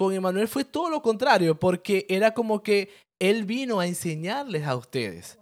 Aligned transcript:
con 0.00 0.14
Emanuel 0.14 0.48
fue 0.48 0.64
todo 0.64 0.88
lo 0.88 1.02
contrario, 1.02 1.60
porque 1.60 2.06
era 2.08 2.32
como 2.32 2.62
que 2.62 2.88
él 3.18 3.44
vino 3.44 3.80
a 3.80 3.86
enseñarles 3.86 4.66
a 4.66 4.74
ustedes. 4.74 5.38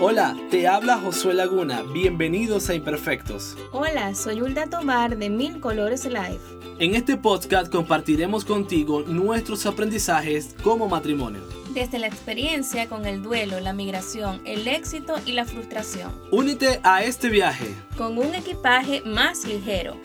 Hola, 0.00 0.34
te 0.50 0.66
habla 0.66 0.96
Josué 0.96 1.34
Laguna. 1.34 1.82
Bienvenidos 1.82 2.70
a 2.70 2.74
Imperfectos. 2.74 3.58
Hola, 3.72 4.14
soy 4.14 4.40
Hulda 4.40 4.70
Tomar 4.70 5.18
de 5.18 5.28
Mil 5.28 5.60
Colores 5.60 6.06
Life. 6.06 6.40
En 6.78 6.94
este 6.94 7.18
podcast 7.18 7.70
compartiremos 7.70 8.46
contigo 8.46 9.02
nuestros 9.02 9.66
aprendizajes 9.66 10.56
como 10.62 10.88
matrimonio. 10.88 11.59
Desde 11.74 12.00
la 12.00 12.08
experiencia 12.08 12.88
con 12.88 13.06
el 13.06 13.22
duelo, 13.22 13.60
la 13.60 13.72
migración, 13.72 14.42
el 14.44 14.66
éxito 14.66 15.14
y 15.24 15.32
la 15.32 15.44
frustración. 15.44 16.12
Únete 16.32 16.80
a 16.82 17.04
este 17.04 17.28
viaje 17.28 17.76
con 17.96 18.18
un 18.18 18.34
equipaje 18.34 19.02
más 19.02 19.44
ligero. 19.44 19.96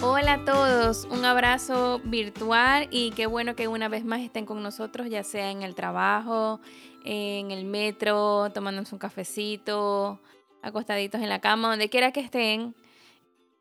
Hola 0.00 0.34
a 0.34 0.44
todos, 0.46 1.06
un 1.10 1.26
abrazo 1.26 2.00
virtual 2.04 2.88
y 2.90 3.10
qué 3.10 3.26
bueno 3.26 3.54
que 3.54 3.68
una 3.68 3.88
vez 3.90 4.06
más 4.06 4.20
estén 4.20 4.46
con 4.46 4.62
nosotros, 4.62 5.10
ya 5.10 5.22
sea 5.22 5.50
en 5.50 5.62
el 5.62 5.74
trabajo, 5.74 6.60
en 7.04 7.50
el 7.50 7.66
metro, 7.66 8.50
tomándonos 8.54 8.90
un 8.94 8.98
cafecito, 8.98 10.18
acostaditos 10.62 11.20
en 11.20 11.28
la 11.28 11.40
cama, 11.40 11.68
donde 11.68 11.90
quiera 11.90 12.10
que 12.10 12.20
estén. 12.20 12.74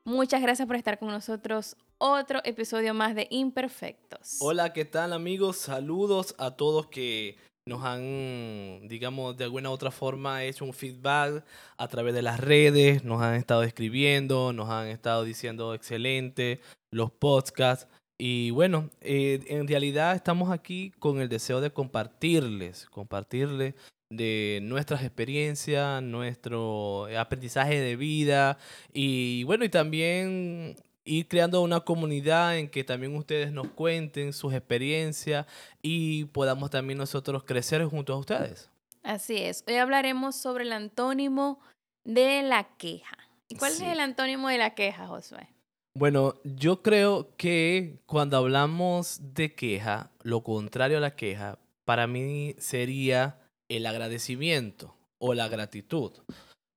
Muchas 0.06 0.42
gracias 0.42 0.68
por 0.68 0.76
estar 0.76 1.00
con 1.00 1.08
nosotros. 1.08 1.78
Otro 1.98 2.42
episodio 2.44 2.94
más 2.94 3.16
de 3.16 3.26
Imperfectos. 3.30 4.38
Hola, 4.42 4.74
¿qué 4.74 4.84
tal 4.84 5.14
amigos? 5.14 5.56
Saludos 5.56 6.36
a 6.38 6.52
todos 6.58 6.88
que 6.88 7.38
nos 7.66 7.86
han, 7.86 8.86
digamos, 8.90 9.38
de 9.38 9.46
alguna 9.46 9.70
u 9.70 9.72
otra 9.72 9.92
forma 9.92 10.44
hecho 10.44 10.66
un 10.66 10.74
feedback 10.74 11.46
a 11.78 11.88
través 11.88 12.14
de 12.14 12.22
las 12.22 12.42
redes, 12.42 13.06
nos 13.06 13.22
han 13.22 13.36
estado 13.36 13.64
escribiendo, 13.64 14.52
nos 14.52 14.70
han 14.70 14.88
estado 14.88 15.24
diciendo 15.24 15.74
excelente 15.74 16.60
los 16.92 17.10
podcasts. 17.10 17.88
Y 18.20 18.52
bueno, 18.52 18.90
eh, 19.00 19.40
en 19.48 19.70
realidad 19.70 20.16
estamos 20.16 20.52
aquí 20.52 20.92
con 21.00 21.22
el 21.22 21.30
deseo 21.30 21.62
de 21.62 21.72
compartirles, 21.72 22.88
compartirles 22.88 23.76
de 24.16 24.60
nuestras 24.64 25.04
experiencias, 25.04 26.02
nuestro 26.02 27.08
aprendizaje 27.18 27.80
de 27.80 27.96
vida 27.96 28.58
y 28.94 29.44
bueno, 29.44 29.66
y 29.66 29.70
también 29.70 30.76
ir 31.06 31.28
creando 31.28 31.62
una 31.62 31.82
comunidad 31.82 32.58
en 32.58 32.70
que 32.70 32.84
también 32.84 33.16
ustedes 33.16 33.52
nos 33.52 33.68
cuenten 33.70 34.34
sus 34.34 34.54
experiencias 34.54 35.46
y 35.82 36.26
podamos 36.26 36.70
también 36.70 36.98
nosotros 36.98 37.44
crecer 37.44 37.84
junto 37.86 38.14
a 38.14 38.18
ustedes. 38.18 38.70
Así 39.04 39.38
es. 39.38 39.64
Hoy 39.68 39.76
hablaremos 39.76 40.36
sobre 40.36 40.64
el 40.64 40.72
antónimo 40.72 41.60
de 42.06 42.42
la 42.44 42.64
queja. 42.78 43.18
¿Y 43.50 43.56
cuál 43.56 43.74
es 43.74 43.82
el 43.82 44.00
antónimo 44.00 44.48
de 44.48 44.58
la 44.58 44.74
queja, 44.76 45.08
Josué? 45.08 45.50
Bueno, 45.96 46.36
yo 46.44 46.82
creo 46.82 47.36
que 47.38 48.00
cuando 48.06 48.38
hablamos 48.38 49.20
de 49.36 49.54
queja, 49.54 50.10
lo 50.24 50.42
contrario 50.42 50.98
a 50.98 51.02
la 51.02 51.16
queja, 51.16 51.60
para 51.86 52.08
mí 52.08 52.56
sería 52.58 53.43
el 53.78 53.86
agradecimiento 53.86 54.96
o 55.20 55.34
la 55.34 55.48
gratitud. 55.48 56.12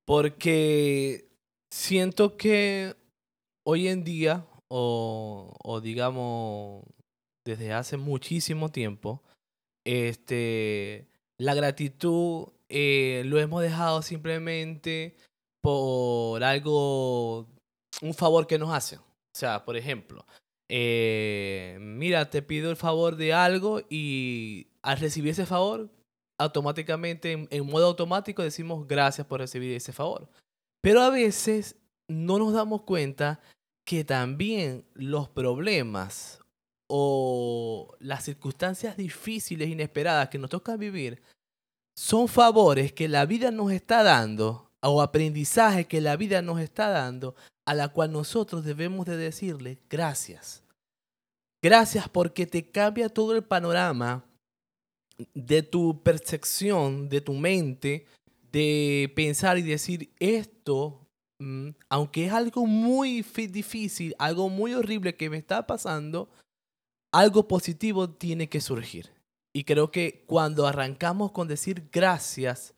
Porque 0.05 1.29
siento 1.71 2.37
que 2.37 2.95
hoy 3.65 3.87
en 3.87 4.03
día, 4.03 4.45
o, 4.69 5.81
digamos 5.83 6.83
desde 7.45 7.73
hace 7.73 7.97
muchísimo 7.97 8.69
tiempo, 8.69 9.23
este, 9.85 11.07
la 11.37 11.53
gratitud 11.53 12.47
eh, 12.67 13.23
lo 13.25 13.39
hemos 13.39 13.61
dejado 13.61 14.01
simplemente 14.01 15.15
por 15.61 16.43
algo, 16.43 17.47
un 18.01 18.13
favor 18.13 18.47
que 18.47 18.59
nos 18.59 18.73
hacen. 18.73 18.99
O 18.99 19.39
sea, 19.39 19.63
por 19.63 19.77
ejemplo, 19.77 20.25
eh, 20.69 21.77
mira, 21.79 22.29
te 22.29 22.41
pido 22.41 22.69
el 22.69 22.75
favor 22.75 23.15
de 23.15 23.33
algo 23.33 23.81
y 23.89 24.67
al 24.81 24.99
recibir 24.99 25.31
ese 25.31 25.45
favor, 25.45 25.89
automáticamente, 26.37 27.47
en, 27.49 27.65
modo 27.65 27.87
automático, 27.87 28.43
decimos 28.43 28.87
gracias 28.87 29.25
por 29.25 29.39
recibir 29.39 29.73
ese 29.75 29.93
favor. 29.93 30.29
Pero 30.81 31.01
a 31.01 31.09
veces 31.09 31.75
no 32.07 32.37
nos 32.37 32.53
damos 32.53 32.83
cuenta 32.83 33.39
que 33.85 34.03
también 34.03 34.85
los 34.93 35.29
problemas 35.29 36.39
o 36.87 37.95
las 37.99 38.23
circunstancias 38.23 38.95
difíciles, 38.95 39.69
inesperadas 39.69 40.29
que 40.29 40.37
nos 40.37 40.49
toca 40.49 40.77
vivir, 40.77 41.21
son 41.95 42.27
favores 42.27 42.93
que 42.93 43.07
la 43.07 43.25
vida 43.25 43.49
nos 43.51 43.71
está 43.71 44.03
dando 44.03 44.71
o 44.81 45.01
aprendizaje 45.01 45.87
que 45.87 46.01
la 46.01 46.15
vida 46.15 46.41
nos 46.41 46.59
está 46.59 46.89
dando 46.89 47.35
a 47.65 47.73
la 47.73 47.89
cual 47.89 48.11
nosotros 48.11 48.63
debemos 48.63 49.05
de 49.05 49.17
decirle 49.17 49.79
gracias. 49.89 50.63
Gracias 51.61 52.07
porque 52.07 52.45
te 52.45 52.69
cambia 52.69 53.09
todo 53.09 53.35
el 53.35 53.43
panorama 53.43 54.23
de 55.33 55.63
tu 55.63 56.03
percepción, 56.03 57.09
de 57.09 57.21
tu 57.21 57.33
mente, 57.33 58.05
de 58.51 59.11
pensar 59.15 59.57
y 59.57 59.63
decir 59.63 60.11
esto, 60.19 61.07
mm, 61.39 61.69
aunque 61.89 62.25
es 62.25 62.33
algo 62.33 62.65
muy 62.65 63.21
difícil, 63.21 64.15
algo 64.19 64.49
muy 64.49 64.73
horrible 64.73 65.15
que 65.15 65.29
me 65.29 65.37
está 65.37 65.65
pasando, 65.67 66.29
algo 67.11 67.47
positivo 67.47 68.09
tiene 68.09 68.49
que 68.49 68.61
surgir. 68.61 69.11
Y 69.53 69.63
creo 69.63 69.91
que 69.91 70.23
cuando 70.27 70.67
arrancamos 70.67 71.31
con 71.31 71.47
decir 71.47 71.89
gracias, 71.91 72.75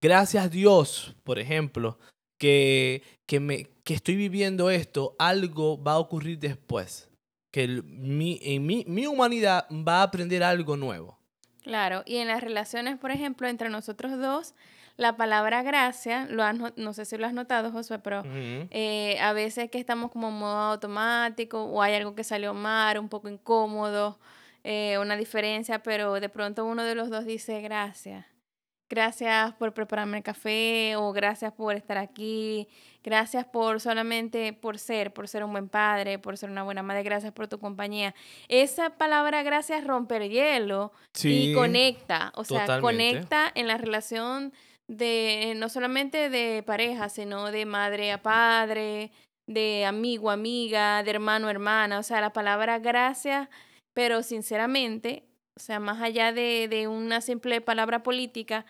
gracias 0.00 0.50
Dios, 0.50 1.16
por 1.24 1.38
ejemplo, 1.38 1.98
que, 2.38 3.02
que, 3.26 3.40
me, 3.40 3.66
que 3.82 3.94
estoy 3.94 4.14
viviendo 4.14 4.70
esto, 4.70 5.16
algo 5.18 5.82
va 5.82 5.92
a 5.92 5.98
ocurrir 5.98 6.38
después. 6.38 7.08
Que 7.52 7.82
mi, 7.82 8.38
en 8.42 8.66
mi, 8.66 8.84
mi 8.86 9.06
humanidad 9.06 9.66
va 9.70 10.00
a 10.00 10.04
aprender 10.04 10.42
algo 10.42 10.76
nuevo. 10.76 11.15
Claro, 11.66 12.04
y 12.06 12.18
en 12.18 12.28
las 12.28 12.42
relaciones, 12.42 12.96
por 12.96 13.10
ejemplo, 13.10 13.48
entre 13.48 13.70
nosotros 13.70 14.16
dos, 14.20 14.54
la 14.96 15.16
palabra 15.16 15.64
gracia, 15.64 16.24
lo 16.30 16.44
no 16.52 16.92
sé 16.92 17.04
si 17.04 17.16
lo 17.16 17.26
has 17.26 17.32
notado, 17.32 17.72
Josué, 17.72 17.98
pero 17.98 18.22
eh, 18.24 19.18
a 19.20 19.32
veces 19.32 19.68
que 19.68 19.80
estamos 19.80 20.12
como 20.12 20.28
en 20.28 20.34
modo 20.34 20.56
automático 20.58 21.64
o 21.64 21.82
hay 21.82 21.94
algo 21.94 22.14
que 22.14 22.22
salió 22.22 22.54
mal, 22.54 23.00
un 23.00 23.08
poco 23.08 23.28
incómodo, 23.28 24.20
eh, 24.62 24.96
una 25.00 25.16
diferencia, 25.16 25.80
pero 25.82 26.14
de 26.20 26.28
pronto 26.28 26.64
uno 26.64 26.84
de 26.84 26.94
los 26.94 27.10
dos 27.10 27.24
dice 27.24 27.60
gracias 27.62 28.35
gracias 28.88 29.54
por 29.54 29.74
prepararme 29.74 30.18
el 30.18 30.22
café 30.22 30.96
o 30.96 31.12
gracias 31.12 31.52
por 31.52 31.74
estar 31.74 31.98
aquí, 31.98 32.68
gracias 33.02 33.44
por 33.44 33.80
solamente 33.80 34.52
por 34.52 34.78
ser, 34.78 35.12
por 35.12 35.28
ser 35.28 35.44
un 35.44 35.52
buen 35.52 35.68
padre, 35.68 36.18
por 36.18 36.36
ser 36.36 36.50
una 36.50 36.62
buena 36.62 36.82
madre, 36.82 37.02
gracias 37.02 37.32
por 37.32 37.48
tu 37.48 37.58
compañía. 37.58 38.14
Esa 38.48 38.90
palabra 38.90 39.42
gracias 39.42 39.84
rompe 39.84 40.16
el 40.16 40.30
hielo 40.30 40.92
y 41.22 41.52
conecta, 41.54 42.32
o 42.36 42.44
sea, 42.44 42.80
conecta 42.80 43.50
en 43.54 43.66
la 43.66 43.76
relación 43.78 44.52
de 44.88 45.54
no 45.56 45.68
solamente 45.68 46.30
de 46.30 46.62
pareja, 46.62 47.08
sino 47.08 47.50
de 47.50 47.66
madre 47.66 48.12
a 48.12 48.22
padre, 48.22 49.10
de 49.46 49.84
amigo 49.84 50.30
a 50.30 50.34
amiga, 50.34 51.02
de 51.02 51.10
hermano 51.10 51.48
a 51.48 51.50
hermana, 51.50 51.98
o 51.98 52.02
sea, 52.02 52.20
la 52.20 52.32
palabra 52.32 52.78
gracias, 52.78 53.48
pero 53.94 54.22
sinceramente 54.22 55.24
o 55.56 55.60
sea, 55.60 55.80
más 55.80 56.02
allá 56.02 56.32
de, 56.32 56.68
de 56.68 56.86
una 56.86 57.20
simple 57.20 57.60
palabra 57.60 58.02
política, 58.02 58.66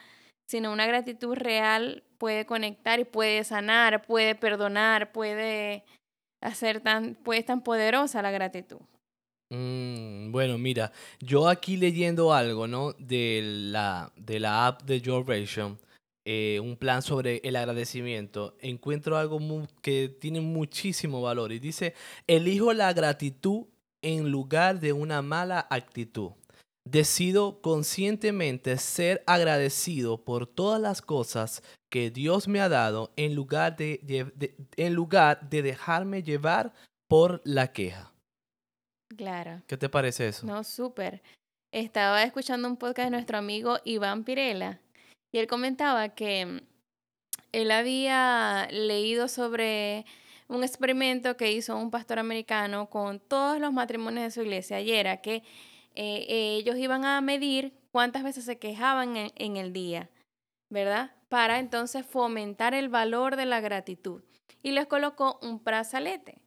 sino 0.47 0.73
una 0.73 0.87
gratitud 0.87 1.35
real 1.35 2.05
puede 2.19 2.47
conectar 2.47 3.01
y 3.01 3.05
puede 3.05 3.45
sanar, 3.45 4.07
puede 4.07 4.35
perdonar, 4.35 5.13
puede 5.13 5.85
hacer 6.41 6.81
tan, 6.81 7.17
puede 7.17 7.43
tan 7.43 7.63
poderosa 7.63 8.23
la 8.23 8.31
gratitud. 8.31 8.79
Mm, 9.51 10.33
bueno, 10.33 10.59
mira, 10.59 10.93
yo 11.21 11.49
aquí 11.49 11.77
leyendo 11.77 12.33
algo, 12.33 12.67
¿no? 12.67 12.93
De 12.95 13.41
la, 13.45 14.13
de 14.17 14.41
la 14.41 14.67
app 14.67 14.83
de 14.83 15.01
Your 15.01 15.25
eh, 16.25 16.61
un 16.61 16.77
plan 16.77 17.03
sobre 17.03 17.41
el 17.45 17.55
agradecimiento, 17.55 18.57
encuentro 18.61 19.17
algo 19.17 19.39
que 19.83 20.09
tiene 20.09 20.41
muchísimo 20.41 21.23
valor 21.23 21.53
y 21.53 21.61
dice, 21.61 21.95
elijo 22.27 22.73
la 22.73 22.93
gratitud 22.93 23.67
en 24.03 24.31
lugar 24.31 24.81
de 24.81 24.93
una 24.93 25.23
mala 25.23 25.67
actitud. 25.71 26.33
Decido 26.87 27.61
conscientemente 27.63 28.79
ser 28.79 29.25
agradecido 29.27 30.25
por 30.25 30.47
todas 30.47 30.81
las 30.81 31.03
cosas 31.03 31.65
que 31.91 32.13
Dios 32.13 32.47
me 32.47 32.61
ha 32.61 32.69
dado 32.69 33.13
en 33.17 33.35
lugar 33.35 33.77
de, 33.77 34.01
en 34.77 34.95
lugar 34.95 35.51
de 35.51 35.63
dejarme 35.63 36.23
llevar 36.23 36.73
por 37.09 37.43
la 37.45 37.73
queja. 37.73 38.13
Claro. 39.17 39.63
¿Qué 39.67 39.77
te 39.77 39.89
parece 39.89 40.29
eso? 40.29 40.47
No, 40.47 40.63
súper. 40.63 41.23
Estaba 41.73 42.23
escuchando 42.23 42.69
un 42.69 42.77
podcast 42.77 43.07
de 43.07 43.11
nuestro 43.11 43.39
amigo 43.39 43.79
Iván 43.85 44.23
Pirela 44.23 44.81
y 45.33 45.39
él 45.39 45.49
comentaba 45.49 46.11
que 46.11 46.47
mm, 46.47 46.61
él 47.51 47.71
había 47.73 48.69
leído 48.71 49.27
sobre 49.27 50.07
un 50.47 50.63
experimento 50.63 51.37
que 51.37 51.51
hizo 51.51 51.77
un 51.77 51.91
pastor 51.91 52.21
americano 52.21 52.89
con 52.89 53.19
todos 53.19 53.59
los 53.59 53.73
matrimonios 53.73 54.23
de 54.25 54.31
su 54.31 54.43
iglesia 54.43 54.81
y 54.81 54.93
era 54.93 55.21
que 55.21 55.43
eh, 55.97 56.57
ellos 56.59 56.77
iban 56.77 57.05
a 57.05 57.21
medir 57.21 57.73
cuántas 57.91 58.23
veces 58.23 58.45
se 58.45 58.59
quejaban 58.59 59.17
en, 59.17 59.57
el 59.57 59.73
día, 59.73 60.11
¿verdad? 60.69 61.13
Para 61.29 61.59
entonces 61.59 62.05
fomentar 62.05 62.75
el 62.75 62.89
valor 62.89 63.37
de 63.37 63.47
la 63.47 63.61
gratitud. 63.61 64.23
Y 64.63 64.73
les 64.73 64.87
colocó 64.87 65.39
un 65.43 65.63
brazalete. 65.63 66.39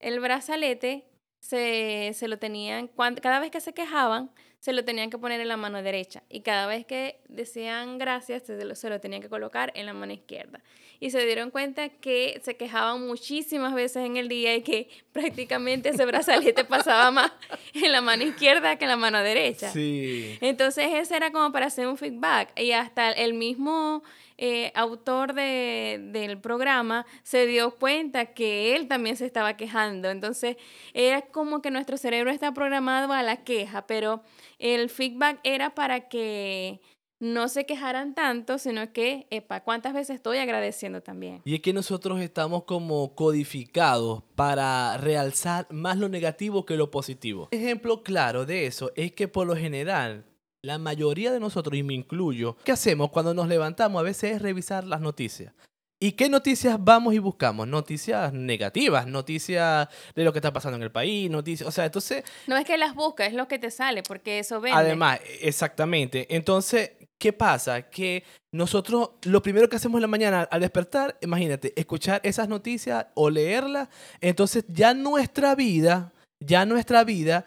El 0.00 0.20
brazalete 0.20 1.06
se, 1.40 2.12
se 2.14 2.28
lo 2.28 2.38
tenían, 2.38 2.88
cada 3.22 3.40
vez 3.40 3.50
que 3.50 3.60
se 3.60 3.72
quejaban, 3.72 4.30
se 4.58 4.72
lo 4.72 4.84
tenían 4.84 5.10
que 5.10 5.18
poner 5.18 5.40
en 5.40 5.46
la 5.46 5.56
mano 5.56 5.80
derecha 5.80 6.24
y 6.28 6.40
cada 6.40 6.66
vez 6.66 6.84
que 6.86 7.22
decían 7.28 7.98
gracias 7.98 8.42
se 8.42 8.64
lo, 8.64 8.74
se 8.74 8.90
lo 8.90 9.00
tenían 9.00 9.22
que 9.22 9.28
colocar 9.28 9.72
en 9.76 9.86
la 9.86 9.92
mano 9.92 10.12
izquierda. 10.12 10.60
Y 11.00 11.10
se 11.10 11.24
dieron 11.24 11.50
cuenta 11.50 11.88
que 11.88 12.40
se 12.44 12.56
quejaban 12.56 13.06
muchísimas 13.06 13.74
veces 13.74 14.04
en 14.04 14.16
el 14.16 14.28
día 14.28 14.54
y 14.56 14.62
que 14.62 14.88
prácticamente 15.12 15.90
ese 15.90 16.04
brazalete 16.04 16.64
pasaba 16.64 17.10
más 17.10 17.32
en 17.74 17.92
la 17.92 18.00
mano 18.00 18.24
izquierda 18.24 18.76
que 18.76 18.84
en 18.84 18.90
la 18.90 18.96
mano 18.96 19.18
derecha. 19.20 19.70
Sí. 19.72 20.38
Entonces 20.40 20.86
ese 20.92 21.16
era 21.16 21.30
como 21.32 21.52
para 21.52 21.66
hacer 21.66 21.86
un 21.86 21.96
feedback 21.96 22.58
y 22.60 22.72
hasta 22.72 23.12
el 23.12 23.34
mismo 23.34 24.02
eh, 24.38 24.70
autor 24.74 25.32
de, 25.32 25.98
del 26.12 26.38
programa 26.38 27.06
se 27.22 27.46
dio 27.46 27.70
cuenta 27.70 28.26
que 28.26 28.76
él 28.76 28.86
también 28.86 29.16
se 29.16 29.24
estaba 29.24 29.56
quejando. 29.56 30.10
Entonces, 30.10 30.56
era 30.92 31.22
como 31.22 31.62
que 31.62 31.70
nuestro 31.70 31.96
cerebro 31.96 32.30
está 32.30 32.52
programado 32.52 33.14
a 33.14 33.22
la 33.22 33.44
queja, 33.44 33.86
pero 33.86 34.22
el 34.58 34.90
feedback 34.90 35.40
era 35.42 35.74
para 35.74 36.08
que 36.08 36.80
no 37.18 37.48
se 37.48 37.64
quejaran 37.64 38.14
tanto, 38.14 38.58
sino 38.58 38.92
que, 38.92 39.26
epa, 39.30 39.62
¿cuántas 39.62 39.94
veces 39.94 40.16
estoy 40.16 40.38
agradeciendo 40.38 41.02
también? 41.02 41.40
Y 41.44 41.54
es 41.54 41.60
que 41.60 41.72
nosotros 41.72 42.20
estamos 42.20 42.64
como 42.64 43.14
codificados 43.14 44.22
para 44.34 44.96
realzar 44.98 45.66
más 45.70 45.96
lo 45.96 46.08
negativo 46.08 46.66
que 46.66 46.76
lo 46.76 46.90
positivo. 46.90 47.48
Ejemplo 47.50 48.02
claro 48.02 48.44
de 48.44 48.66
eso 48.66 48.92
es 48.96 49.12
que 49.12 49.28
por 49.28 49.46
lo 49.46 49.56
general 49.56 50.24
la 50.62 50.78
mayoría 50.78 51.32
de 51.32 51.38
nosotros, 51.38 51.78
y 51.78 51.82
me 51.82 51.94
incluyo, 51.94 52.56
¿qué 52.64 52.72
hacemos 52.72 53.10
cuando 53.10 53.32
nos 53.32 53.46
levantamos? 53.46 54.00
A 54.00 54.02
veces 54.02 54.32
es 54.32 54.42
revisar 54.42 54.84
las 54.84 55.00
noticias. 55.00 55.54
¿Y 55.98 56.12
qué 56.12 56.28
noticias 56.28 56.76
vamos 56.78 57.14
y 57.14 57.18
buscamos? 57.18 57.66
Noticias 57.66 58.30
negativas, 58.32 59.06
noticias 59.06 59.88
de 60.14 60.24
lo 60.24 60.32
que 60.32 60.40
está 60.40 60.52
pasando 60.52 60.76
en 60.76 60.82
el 60.82 60.92
país, 60.92 61.30
noticias, 61.30 61.66
o 61.66 61.72
sea, 61.72 61.86
entonces... 61.86 62.22
No 62.46 62.56
es 62.56 62.66
que 62.66 62.76
las 62.76 62.94
buscas, 62.94 63.28
es 63.28 63.34
lo 63.34 63.48
que 63.48 63.58
te 63.58 63.70
sale, 63.70 64.02
porque 64.02 64.40
eso 64.40 64.60
vende. 64.60 64.78
Además, 64.78 65.20
exactamente. 65.40 66.26
Entonces, 66.34 66.90
¿qué 67.18 67.32
pasa? 67.32 67.82
Que 67.82 68.24
nosotros 68.52 69.10
lo 69.22 69.42
primero 69.42 69.68
que 69.68 69.76
hacemos 69.76 69.98
en 69.98 70.02
la 70.02 70.08
mañana 70.08 70.42
al 70.50 70.60
despertar, 70.60 71.18
imagínate, 71.20 71.72
escuchar 71.78 72.20
esas 72.24 72.48
noticias 72.48 73.06
o 73.14 73.30
leerlas, 73.30 73.88
entonces 74.20 74.64
ya 74.68 74.94
nuestra 74.94 75.54
vida, 75.54 76.12
ya 76.40 76.64
nuestra 76.66 77.04
vida 77.04 77.44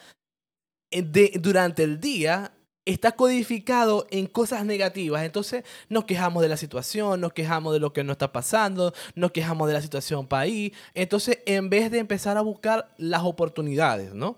eh, 0.91 1.31
durante 1.39 1.83
el 1.83 1.99
día 1.99 2.51
está 2.85 3.11
codificado 3.11 4.07
en 4.09 4.25
cosas 4.27 4.65
negativas. 4.65 5.23
Entonces 5.23 5.63
nos 5.89 6.05
quejamos 6.05 6.41
de 6.41 6.49
la 6.49 6.57
situación, 6.57 7.21
nos 7.21 7.33
quejamos 7.33 7.73
de 7.73 7.79
lo 7.79 7.93
que 7.93 8.03
no 8.03 8.13
está 8.13 8.31
pasando, 8.31 8.93
nos 9.15 9.31
quejamos 9.31 9.67
de 9.67 9.73
la 9.73 9.81
situación 9.81 10.27
país. 10.27 10.73
Entonces, 10.93 11.39
en 11.45 11.69
vez 11.69 11.91
de 11.91 11.99
empezar 11.99 12.37
a 12.37 12.41
buscar 12.41 12.93
las 12.97 13.23
oportunidades, 13.23 14.13
¿no? 14.13 14.37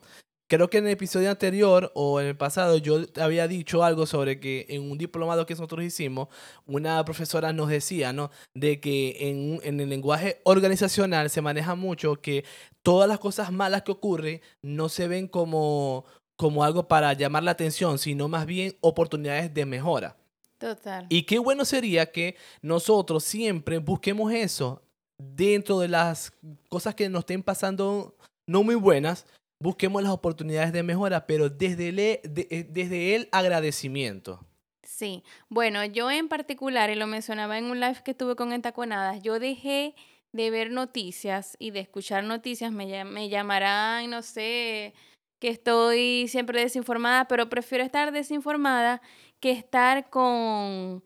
Creo 0.52 0.70
que 0.70 0.80
en 0.80 0.86
el 0.86 0.92
episodio 0.92 1.32
anterior 1.32 1.94
o 1.96 2.20
en 2.20 2.28
el 2.28 2.36
pasado 2.36 2.76
yo 2.76 3.00
había 3.22 3.48
dicho 3.48 3.86
algo 3.86 4.06
sobre 4.06 4.42
que 4.42 4.66
en 4.68 4.92
un 4.92 4.98
diplomado 4.98 5.46
que 5.46 5.54
nosotros 5.54 5.82
hicimos, 5.82 6.28
una 6.66 7.06
profesora 7.06 7.54
nos 7.54 7.70
decía, 7.70 8.12
¿no? 8.12 8.32
De 8.54 8.82
que 8.82 9.30
en, 9.30 9.62
en 9.64 9.80
el 9.80 9.88
lenguaje 9.88 10.42
organizacional 10.44 11.30
se 11.30 11.42
maneja 11.42 11.76
mucho 11.76 12.20
que 12.20 12.44
todas 12.84 13.08
las 13.08 13.18
cosas 13.18 13.54
malas 13.54 13.84
que 13.84 13.94
ocurren 13.94 14.42
no 14.62 14.90
se 14.90 15.08
ven 15.08 15.30
como 15.30 16.04
como 16.36 16.66
algo 16.66 16.86
para 16.86 17.14
llamar 17.14 17.44
la 17.44 17.52
atención, 17.52 17.98
sino 17.98 18.28
más 18.28 18.46
bien 18.46 18.76
oportunidades 18.82 19.54
de 19.54 19.66
mejora. 19.66 20.18
Total. 20.58 21.06
Y 21.08 21.24
qué 21.24 21.40
bueno 21.40 21.64
sería 21.64 22.12
que 22.12 22.36
nosotros 22.62 23.24
siempre 23.24 23.78
busquemos 23.78 24.34
eso 24.34 24.82
dentro 25.18 25.80
de 25.80 25.88
las 25.88 26.34
cosas 26.68 26.94
que 26.94 27.08
nos 27.08 27.22
estén 27.22 27.42
pasando 27.42 28.18
no 28.46 28.64
muy 28.64 28.76
buenas, 28.76 29.26
busquemos 29.62 30.02
las 30.04 30.12
oportunidades 30.12 30.74
de 30.74 30.84
mejora, 30.84 31.26
pero 31.26 31.50
desde 31.50 31.90
el, 31.90 32.00
eh, 32.00 32.22
desde 32.70 33.16
el 33.16 33.30
agradecimiento. 33.32 34.46
Sí, 34.84 35.24
bueno, 35.50 35.86
yo 35.86 36.12
en 36.12 36.28
particular, 36.28 36.90
y 36.90 36.96
lo 36.96 37.08
mencionaba 37.08 37.58
en 37.58 37.66
un 37.66 37.80
live 37.80 38.02
que 38.04 38.14
tuve 38.14 38.36
con 38.36 38.52
Entaconadas, 38.52 39.22
yo 39.24 39.40
dejé 39.40 39.96
de 40.32 40.50
ver 40.50 40.72
noticias 40.72 41.56
y 41.60 41.72
de 41.72 41.82
escuchar 41.82 42.24
noticias, 42.24 42.72
me, 42.72 43.04
me 43.06 43.30
llamarán, 43.30 44.10
no 44.10 44.22
sé, 44.22 44.94
que 45.40 45.50
estoy 45.50 46.28
siempre 46.28 46.62
desinformada, 46.62 47.26
pero 47.28 47.50
prefiero 47.50 47.84
estar 47.84 48.12
desinformada 48.12 49.02
que 49.40 49.52
estar 49.52 50.10
con 50.10 51.04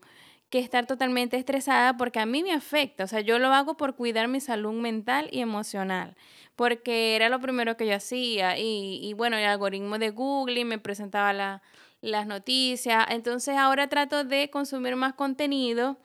que 0.58 0.64
estar 0.64 0.86
totalmente 0.86 1.36
estresada 1.36 1.96
porque 1.96 2.18
a 2.18 2.26
mí 2.26 2.42
me 2.42 2.52
afecta, 2.52 3.04
o 3.04 3.06
sea, 3.06 3.20
yo 3.20 3.38
lo 3.38 3.48
hago 3.48 3.76
por 3.76 3.94
cuidar 3.94 4.28
mi 4.28 4.40
salud 4.40 4.72
mental 4.72 5.28
y 5.30 5.40
emocional, 5.40 6.16
porque 6.56 7.14
era 7.16 7.28
lo 7.28 7.40
primero 7.40 7.76
que 7.76 7.86
yo 7.86 7.94
hacía 7.94 8.58
y, 8.58 9.00
y 9.02 9.12
bueno, 9.12 9.36
el 9.36 9.44
algoritmo 9.44 9.98
de 9.98 10.10
Google 10.10 10.64
me 10.64 10.78
presentaba 10.78 11.32
la, 11.32 11.62
las 12.00 12.26
noticias, 12.26 13.06
entonces 13.10 13.56
ahora 13.56 13.88
trato 13.88 14.24
de 14.24 14.50
consumir 14.50 14.96
más 14.96 15.12
contenido 15.14 15.98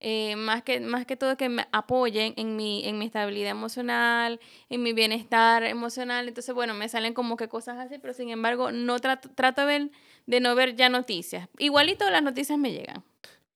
eh, 0.00 0.36
más, 0.36 0.62
que, 0.62 0.78
más 0.78 1.06
que 1.06 1.16
todo 1.16 1.36
que 1.36 1.48
me 1.48 1.66
apoyen 1.72 2.32
en 2.36 2.54
mi, 2.54 2.86
en 2.86 2.98
mi 2.98 3.06
estabilidad 3.06 3.50
emocional, 3.50 4.38
en 4.70 4.82
mi 4.82 4.92
bienestar 4.92 5.64
emocional. 5.64 6.28
Entonces, 6.28 6.54
bueno, 6.54 6.72
me 6.74 6.88
salen 6.88 7.14
como 7.14 7.36
que 7.36 7.48
cosas 7.48 7.78
así, 7.78 7.98
pero 7.98 8.14
sin 8.14 8.30
embargo, 8.30 8.70
no 8.70 9.00
trato, 9.00 9.28
trato 9.30 9.62
de, 9.62 9.66
ver, 9.66 9.90
de 10.26 10.40
no 10.40 10.54
ver 10.54 10.76
ya 10.76 10.88
noticias. 10.88 11.48
Igualito 11.58 12.08
las 12.10 12.22
noticias 12.22 12.58
me 12.58 12.70
llegan. 12.72 13.02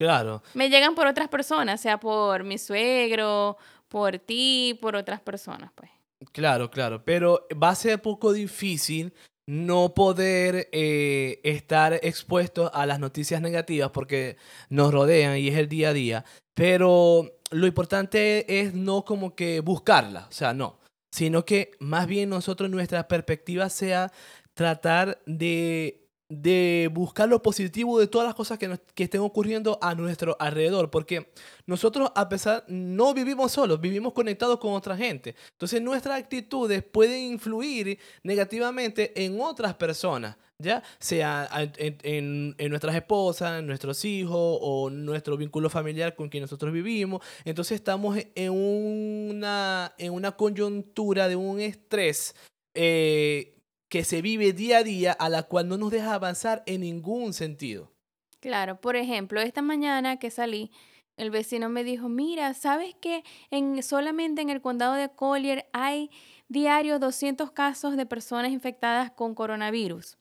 Claro. 0.03 0.43
Me 0.55 0.69
llegan 0.69 0.97
por 0.97 1.07
otras 1.07 1.29
personas, 1.29 1.81
sea 1.81 2.01
por 2.01 2.43
mi 2.43 2.59
suegro, 2.59 3.57
por 3.87 4.19
ti, 4.19 4.77
por 4.83 4.97
otras 4.97 5.21
personas, 5.21 5.71
pues. 5.77 5.93
Claro, 6.33 6.73
claro, 6.73 7.05
pero 7.05 7.47
va 7.63 7.69
a 7.69 7.75
ser 7.77 8.03
poco 8.03 8.33
difícil 8.33 9.13
no 9.47 9.95
poder 9.95 10.69
eh, 10.73 11.39
estar 11.45 12.01
expuestos 12.03 12.69
a 12.75 12.85
las 12.85 12.99
noticias 12.99 13.41
negativas 13.41 13.93
porque 13.93 14.39
nos 14.71 14.93
rodean 14.93 15.39
y 15.39 15.47
es 15.47 15.57
el 15.57 15.69
día 15.69 15.91
a 15.91 15.93
día. 15.93 16.25
Pero 16.53 17.39
lo 17.53 17.67
importante 17.69 18.61
es 18.61 18.75
no 18.75 19.05
como 19.05 19.37
que 19.37 19.61
buscarla, 19.61 20.27
o 20.29 20.33
sea, 20.33 20.53
no, 20.53 20.81
sino 21.13 21.45
que 21.45 21.71
más 21.79 22.09
bien 22.09 22.29
nosotros 22.29 22.69
nuestra 22.71 23.07
perspectiva 23.07 23.69
sea 23.69 24.11
tratar 24.55 25.23
de 25.27 26.02
de 26.41 26.89
buscar 26.93 27.29
lo 27.29 27.43
positivo 27.43 27.99
de 28.01 28.07
todas 28.07 28.27
las 28.27 28.35
cosas 28.35 28.59
que, 28.59 28.79
que, 28.95 29.05
estén 29.05 29.21
ocurriendo 29.21 29.79
a 29.83 29.95
nuestro 29.95 30.35
alrededor, 30.41 30.91
porque 30.91 31.31
nosotros 31.67 32.11
a 32.15 32.29
pesar, 32.31 32.65
no 32.69 33.13
vivimos 33.13 33.53
solos, 33.53 33.81
vivimos 33.81 34.15
conectados 34.15 34.59
con 34.59 34.73
otra 34.73 34.97
gente. 34.97 35.35
Entonces 35.53 35.83
nuestras 35.83 36.19
actitudes 36.19 36.83
pueden 36.83 37.33
influir 37.33 37.99
negativamente 38.23 39.25
en 39.25 39.39
otras 39.43 39.75
personas, 39.75 40.39
ya 40.59 40.83
sea 40.99 41.51
en, 41.77 42.55
en, 42.57 42.71
nuestras 42.71 42.95
esposas, 42.95 43.59
en 43.59 43.67
nuestros 43.67 44.03
hijos 44.07 44.59
o 44.63 44.89
nuestro 44.89 45.37
vínculo 45.37 45.69
familiar 45.69 46.15
con 46.15 46.31
quien 46.31 46.43
nosotros 46.43 46.73
vivimos. 46.73 47.23
Entonces 47.45 47.75
estamos 47.75 48.17
en 48.35 48.53
una, 48.53 49.93
en 49.99 50.15
una 50.15 50.33
coyuntura 50.33 51.29
de 51.29 51.37
un 51.37 51.61
estrés. 51.61 52.35
Eh, 52.75 53.59
que 53.93 54.05
se 54.05 54.23
vive 54.23 54.55
día 54.55 54.79
a 54.79 54.83
día 54.85 55.13
a 55.13 55.29
la 55.29 55.43
cual 55.43 55.69
no 55.69 55.77
nos 55.77 55.91
deja 55.91 56.15
avanzar 56.15 56.63
en 56.65 56.81
ningún 56.81 57.35
sentido. 57.35 57.93
Claro, 58.41 58.81
por 58.81 58.97
ejemplo, 58.97 59.39
esta 59.39 59.61
mañana 59.61 60.17
que 60.17 60.31
salí, 60.31 60.71
el 61.19 61.31
vecino 61.31 61.69
me 61.69 61.85
dijo, 61.85 62.09
mira, 62.09 62.55
¿sabes 62.55 62.95
que 62.95 63.23
en, 63.51 63.83
solamente 63.83 64.41
en 64.41 64.49
el 64.49 64.63
condado 64.63 64.95
de 64.95 65.11
Collier 65.11 65.69
hay 65.75 66.09
diario 66.49 66.99
200 66.99 67.51
casos 67.51 67.99
de 67.99 68.07
personas 68.07 68.51
infectadas 68.51 69.11
con 69.11 69.35
coronavirus? 69.35 70.17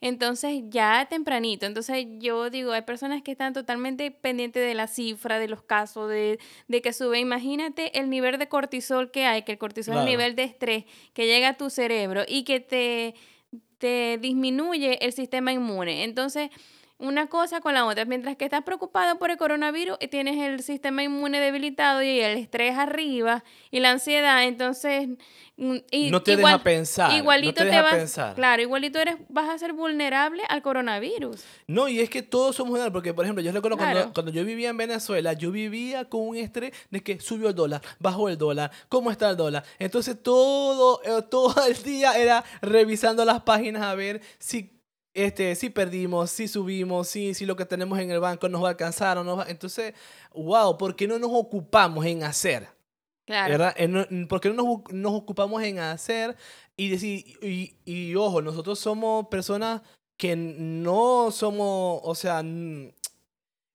Entonces, 0.00 0.62
ya 0.68 1.06
tempranito, 1.08 1.66
entonces 1.66 2.06
yo 2.18 2.50
digo, 2.50 2.72
hay 2.72 2.82
personas 2.82 3.22
que 3.22 3.32
están 3.32 3.52
totalmente 3.52 4.10
pendientes 4.10 4.62
de 4.62 4.74
la 4.74 4.86
cifra, 4.86 5.38
de 5.38 5.48
los 5.48 5.62
casos, 5.62 6.08
de, 6.08 6.38
de 6.68 6.82
que 6.82 6.92
sube. 6.92 7.18
Imagínate 7.18 7.98
el 7.98 8.10
nivel 8.10 8.38
de 8.38 8.48
cortisol 8.48 9.10
que 9.10 9.24
hay, 9.24 9.42
que 9.42 9.52
el 9.52 9.58
cortisol 9.58 9.94
es 9.94 10.00
el 10.00 10.06
nivel 10.06 10.36
de 10.36 10.44
estrés 10.44 10.84
que 11.12 11.26
llega 11.26 11.50
a 11.50 11.56
tu 11.56 11.70
cerebro 11.70 12.22
y 12.26 12.44
que 12.44 12.60
te, 12.60 13.14
te 13.78 14.18
disminuye 14.18 15.04
el 15.04 15.12
sistema 15.12 15.52
inmune. 15.52 16.04
Entonces, 16.04 16.50
una 16.98 17.28
cosa 17.28 17.60
con 17.60 17.74
la 17.74 17.86
otra. 17.86 18.04
Mientras 18.04 18.36
que 18.36 18.44
estás 18.44 18.62
preocupado 18.64 19.18
por 19.18 19.30
el 19.30 19.36
coronavirus 19.36 19.96
y 20.00 20.08
tienes 20.08 20.36
el 20.38 20.62
sistema 20.62 21.02
inmune 21.02 21.40
debilitado 21.40 22.02
y 22.02 22.20
el 22.20 22.38
estrés 22.38 22.76
arriba 22.76 23.44
y 23.70 23.80
la 23.80 23.90
ansiedad, 23.90 24.44
entonces... 24.44 25.08
Mm, 25.56 25.76
y, 25.90 26.10
no 26.10 26.22
te 26.22 26.36
deja 26.36 26.62
pensar. 26.62 27.12
Igualito 27.12 27.64
te, 27.64 27.82
vas, 27.82 27.94
pensar. 27.94 28.34
Claro, 28.36 28.62
igualito 28.62 29.00
eres, 29.00 29.16
vas 29.28 29.48
a 29.48 29.58
ser 29.58 29.72
vulnerable 29.72 30.44
al 30.48 30.62
coronavirus. 30.62 31.42
No, 31.66 31.88
y 31.88 31.98
es 31.98 32.10
que 32.10 32.22
todos 32.22 32.54
somos 32.54 32.70
vulnerables, 32.70 32.92
porque 32.92 33.12
por 33.12 33.24
ejemplo, 33.24 33.42
yo 33.42 33.50
recuerdo 33.50 33.76
cuando, 33.76 34.12
cuando 34.12 34.30
yo 34.30 34.44
vivía 34.44 34.68
en 34.68 34.76
Venezuela, 34.76 35.32
yo 35.32 35.50
vivía 35.50 36.04
con 36.04 36.28
un 36.28 36.36
estrés 36.36 36.72
de 36.90 37.02
que 37.02 37.18
subió 37.18 37.48
el 37.48 37.56
dólar, 37.56 37.82
bajó 37.98 38.28
el 38.28 38.38
dólar, 38.38 38.70
cómo 38.88 39.10
está 39.10 39.30
el 39.30 39.36
dólar. 39.36 39.64
Entonces 39.80 40.22
todo, 40.22 41.00
eh, 41.02 41.22
todo 41.28 41.66
el 41.66 41.82
día 41.82 42.16
era 42.16 42.44
revisando 42.62 43.24
las 43.24 43.42
páginas 43.42 43.82
a 43.82 43.96
ver 43.96 44.20
si 44.38 44.77
este, 45.24 45.54
si 45.56 45.70
perdimos, 45.70 46.30
si 46.30 46.46
subimos, 46.46 47.08
si, 47.08 47.34
si 47.34 47.44
lo 47.44 47.56
que 47.56 47.64
tenemos 47.64 47.98
en 47.98 48.10
el 48.10 48.20
banco 48.20 48.48
nos 48.48 48.62
va 48.62 48.68
a 48.68 48.70
alcanzar 48.70 49.18
o 49.18 49.24
no 49.24 49.36
va. 49.36 49.46
Entonces, 49.48 49.94
wow, 50.32 50.78
¿por 50.78 50.94
qué 50.94 51.08
no 51.08 51.18
nos 51.18 51.30
ocupamos 51.32 52.06
en 52.06 52.22
hacer? 52.22 52.68
Claro. 53.26 53.50
¿Verdad? 53.50 53.76
¿Por 54.28 54.40
qué 54.40 54.48
no 54.50 54.54
nos, 54.54 54.92
nos, 54.92 55.12
ocupamos 55.12 55.62
en 55.62 55.80
hacer 55.80 56.36
y 56.76 56.88
decir, 56.88 57.24
y, 57.42 57.74
y, 57.84 58.14
ojo, 58.14 58.40
nosotros 58.40 58.78
somos 58.78 59.26
personas 59.26 59.82
que 60.16 60.36
no 60.36 61.30
somos, 61.30 62.00
o 62.04 62.14
sea, 62.14 62.42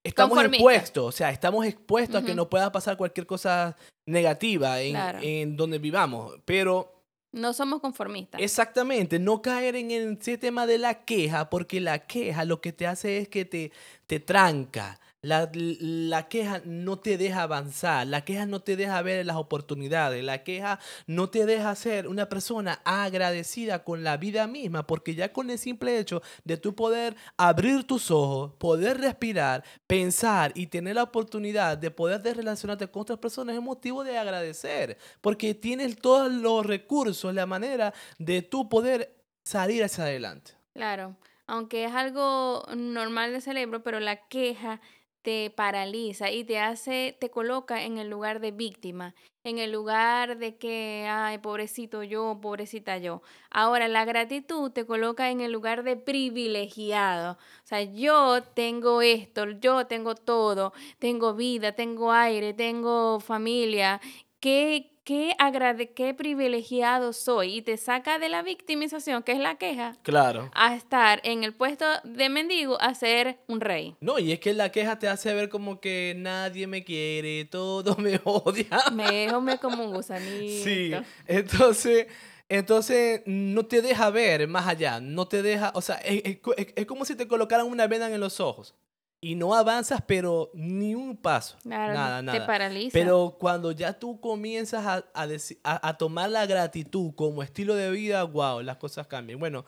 estamos 0.02 0.42
expuestos, 0.42 1.04
o 1.04 1.12
sea, 1.12 1.30
estamos 1.30 1.66
expuestos 1.66 2.22
a 2.22 2.24
que 2.24 2.34
nos 2.34 2.48
pueda 2.48 2.72
pasar 2.72 2.96
cualquier 2.96 3.26
cosa 3.26 3.76
negativa 4.06 4.80
en, 4.80 4.96
en 5.22 5.56
donde 5.56 5.78
vivamos, 5.78 6.34
pero 6.44 6.93
no 7.34 7.52
somos 7.52 7.80
conformistas. 7.80 8.40
Exactamente, 8.40 9.18
no 9.18 9.42
caer 9.42 9.76
en 9.76 9.90
el 9.90 10.18
tema 10.18 10.66
de 10.66 10.78
la 10.78 11.04
queja, 11.04 11.50
porque 11.50 11.80
la 11.80 12.06
queja 12.06 12.44
lo 12.44 12.60
que 12.60 12.72
te 12.72 12.86
hace 12.86 13.18
es 13.18 13.28
que 13.28 13.44
te, 13.44 13.72
te 14.06 14.20
tranca, 14.20 15.00
la, 15.24 16.28
queja 16.28 16.60
no 16.64 16.98
te 16.98 17.16
deja 17.16 17.42
avanzar, 17.42 18.06
la 18.06 18.24
queja 18.24 18.46
no 18.46 18.60
te 18.60 18.76
deja 18.76 19.00
ver 19.02 19.24
las 19.24 19.36
oportunidades, 19.36 20.22
la 20.22 20.44
queja 20.44 20.78
no 21.06 21.30
te 21.30 21.46
deja 21.46 21.74
ser 21.74 22.08
una 22.08 22.28
persona 22.28 22.80
agradecida 22.84 23.84
con 23.84 24.04
la 24.04 24.16
vida 24.16 24.46
misma, 24.46 24.86
porque 24.86 25.14
ya 25.14 25.32
con 25.32 25.50
el 25.50 25.58
simple 25.58 25.98
hecho 25.98 26.22
de 26.44 26.56
tu 26.56 26.74
poder 26.74 27.16
abrir 27.36 27.84
tus 27.84 28.10
ojos, 28.10 28.52
poder 28.58 28.98
respirar, 29.00 29.64
pensar 29.86 30.52
y 30.54 30.66
tener 30.66 30.96
la 30.96 31.04
oportunidad 31.04 31.78
de 31.78 31.90
poder 31.90 32.22
relacionarte 32.36 32.88
con 32.88 33.02
otras 33.02 33.18
personas 33.18 33.56
es 33.56 33.62
motivo 33.62 34.04
de 34.04 34.18
agradecer, 34.18 34.98
porque 35.20 35.54
tienes 35.54 35.96
todos 35.98 36.30
los 36.30 36.66
recursos, 36.66 37.34
la 37.34 37.46
manera 37.46 37.94
de 38.18 38.42
tu 38.42 38.68
poder 38.68 39.16
salir 39.42 39.82
hacia 39.84 40.04
adelante. 40.04 40.52
Claro, 40.74 41.16
aunque 41.46 41.84
es 41.84 41.92
algo 41.92 42.64
normal 42.74 43.32
de 43.32 43.40
cerebro, 43.40 43.82
pero 43.82 44.00
la 44.00 44.26
queja 44.28 44.80
te 45.24 45.48
paraliza 45.48 46.30
y 46.30 46.44
te 46.44 46.58
hace, 46.58 47.16
te 47.18 47.30
coloca 47.30 47.82
en 47.84 47.96
el 47.96 48.10
lugar 48.10 48.40
de 48.40 48.50
víctima, 48.50 49.14
en 49.42 49.58
el 49.58 49.72
lugar 49.72 50.36
de 50.36 50.58
que, 50.58 51.06
ay, 51.08 51.38
pobrecito 51.38 52.02
yo, 52.02 52.38
pobrecita 52.42 52.98
yo. 52.98 53.22
Ahora, 53.50 53.88
la 53.88 54.04
gratitud 54.04 54.70
te 54.70 54.84
coloca 54.84 55.30
en 55.30 55.40
el 55.40 55.50
lugar 55.50 55.82
de 55.82 55.96
privilegiado. 55.96 57.32
O 57.32 57.66
sea, 57.66 57.82
yo 57.82 58.42
tengo 58.42 59.00
esto, 59.00 59.50
yo 59.52 59.86
tengo 59.86 60.14
todo, 60.14 60.74
tengo 60.98 61.32
vida, 61.34 61.72
tengo 61.72 62.12
aire, 62.12 62.52
tengo 62.52 63.18
familia. 63.18 64.02
¿Qué, 64.40 64.93
qué, 65.04 65.34
agrade, 65.38 65.92
qué 65.92 66.14
privilegiado 66.14 67.12
soy 67.12 67.58
y 67.58 67.62
te 67.62 67.76
saca 67.76 68.18
de 68.18 68.28
la 68.28 68.42
victimización, 68.42 69.22
que 69.22 69.32
es 69.32 69.38
la 69.38 69.56
queja, 69.56 69.96
claro. 70.02 70.50
a 70.54 70.74
estar 70.74 71.20
en 71.24 71.44
el 71.44 71.52
puesto 71.52 71.84
de 72.02 72.28
mendigo 72.28 72.80
a 72.80 72.94
ser 72.94 73.38
un 73.46 73.60
rey. 73.60 73.94
No, 74.00 74.18
y 74.18 74.32
es 74.32 74.40
que 74.40 74.54
la 74.54 74.72
queja 74.72 74.98
te 74.98 75.08
hace 75.08 75.32
ver 75.34 75.48
como 75.48 75.80
que 75.80 76.14
nadie 76.16 76.66
me 76.66 76.84
quiere, 76.84 77.44
todo 77.44 77.96
me 77.98 78.20
odia. 78.24 78.68
Me 78.92 79.28
me 79.40 79.58
como 79.58 79.84
un 79.84 79.92
gusanito. 79.92 80.64
Sí, 80.64 80.92
entonces... 81.26 82.06
Entonces 82.46 83.22
no 83.24 83.64
te 83.64 83.80
deja 83.80 84.10
ver 84.10 84.46
más 84.48 84.68
allá, 84.68 85.00
no 85.00 85.26
te 85.26 85.42
deja, 85.42 85.72
o 85.74 85.80
sea, 85.80 85.96
es, 85.96 86.40
es 86.76 86.86
como 86.86 87.06
si 87.06 87.16
te 87.16 87.26
colocaran 87.26 87.66
una 87.66 87.86
venda 87.86 88.12
en 88.12 88.20
los 88.20 88.38
ojos 88.38 88.74
y 89.24 89.36
no 89.36 89.54
avanzas, 89.54 90.02
pero 90.06 90.50
ni 90.52 90.94
un 90.94 91.16
paso. 91.16 91.56
nada, 91.64 92.20
nada. 92.20 92.38
Te 92.38 92.44
paraliza. 92.44 92.90
Pero 92.92 93.38
cuando 93.40 93.72
ya 93.72 93.98
tú 93.98 94.20
comienzas 94.20 94.84
a, 94.84 95.06
a, 95.62 95.96
tomar 95.96 96.28
la 96.28 96.44
gratitud 96.44 97.14
como 97.14 97.42
estilo 97.42 97.74
de 97.74 97.90
vida, 97.90 98.22
wow, 98.24 98.60
las 98.60 98.76
cosas 98.76 99.06
cambian. 99.06 99.38
Bueno, 99.38 99.64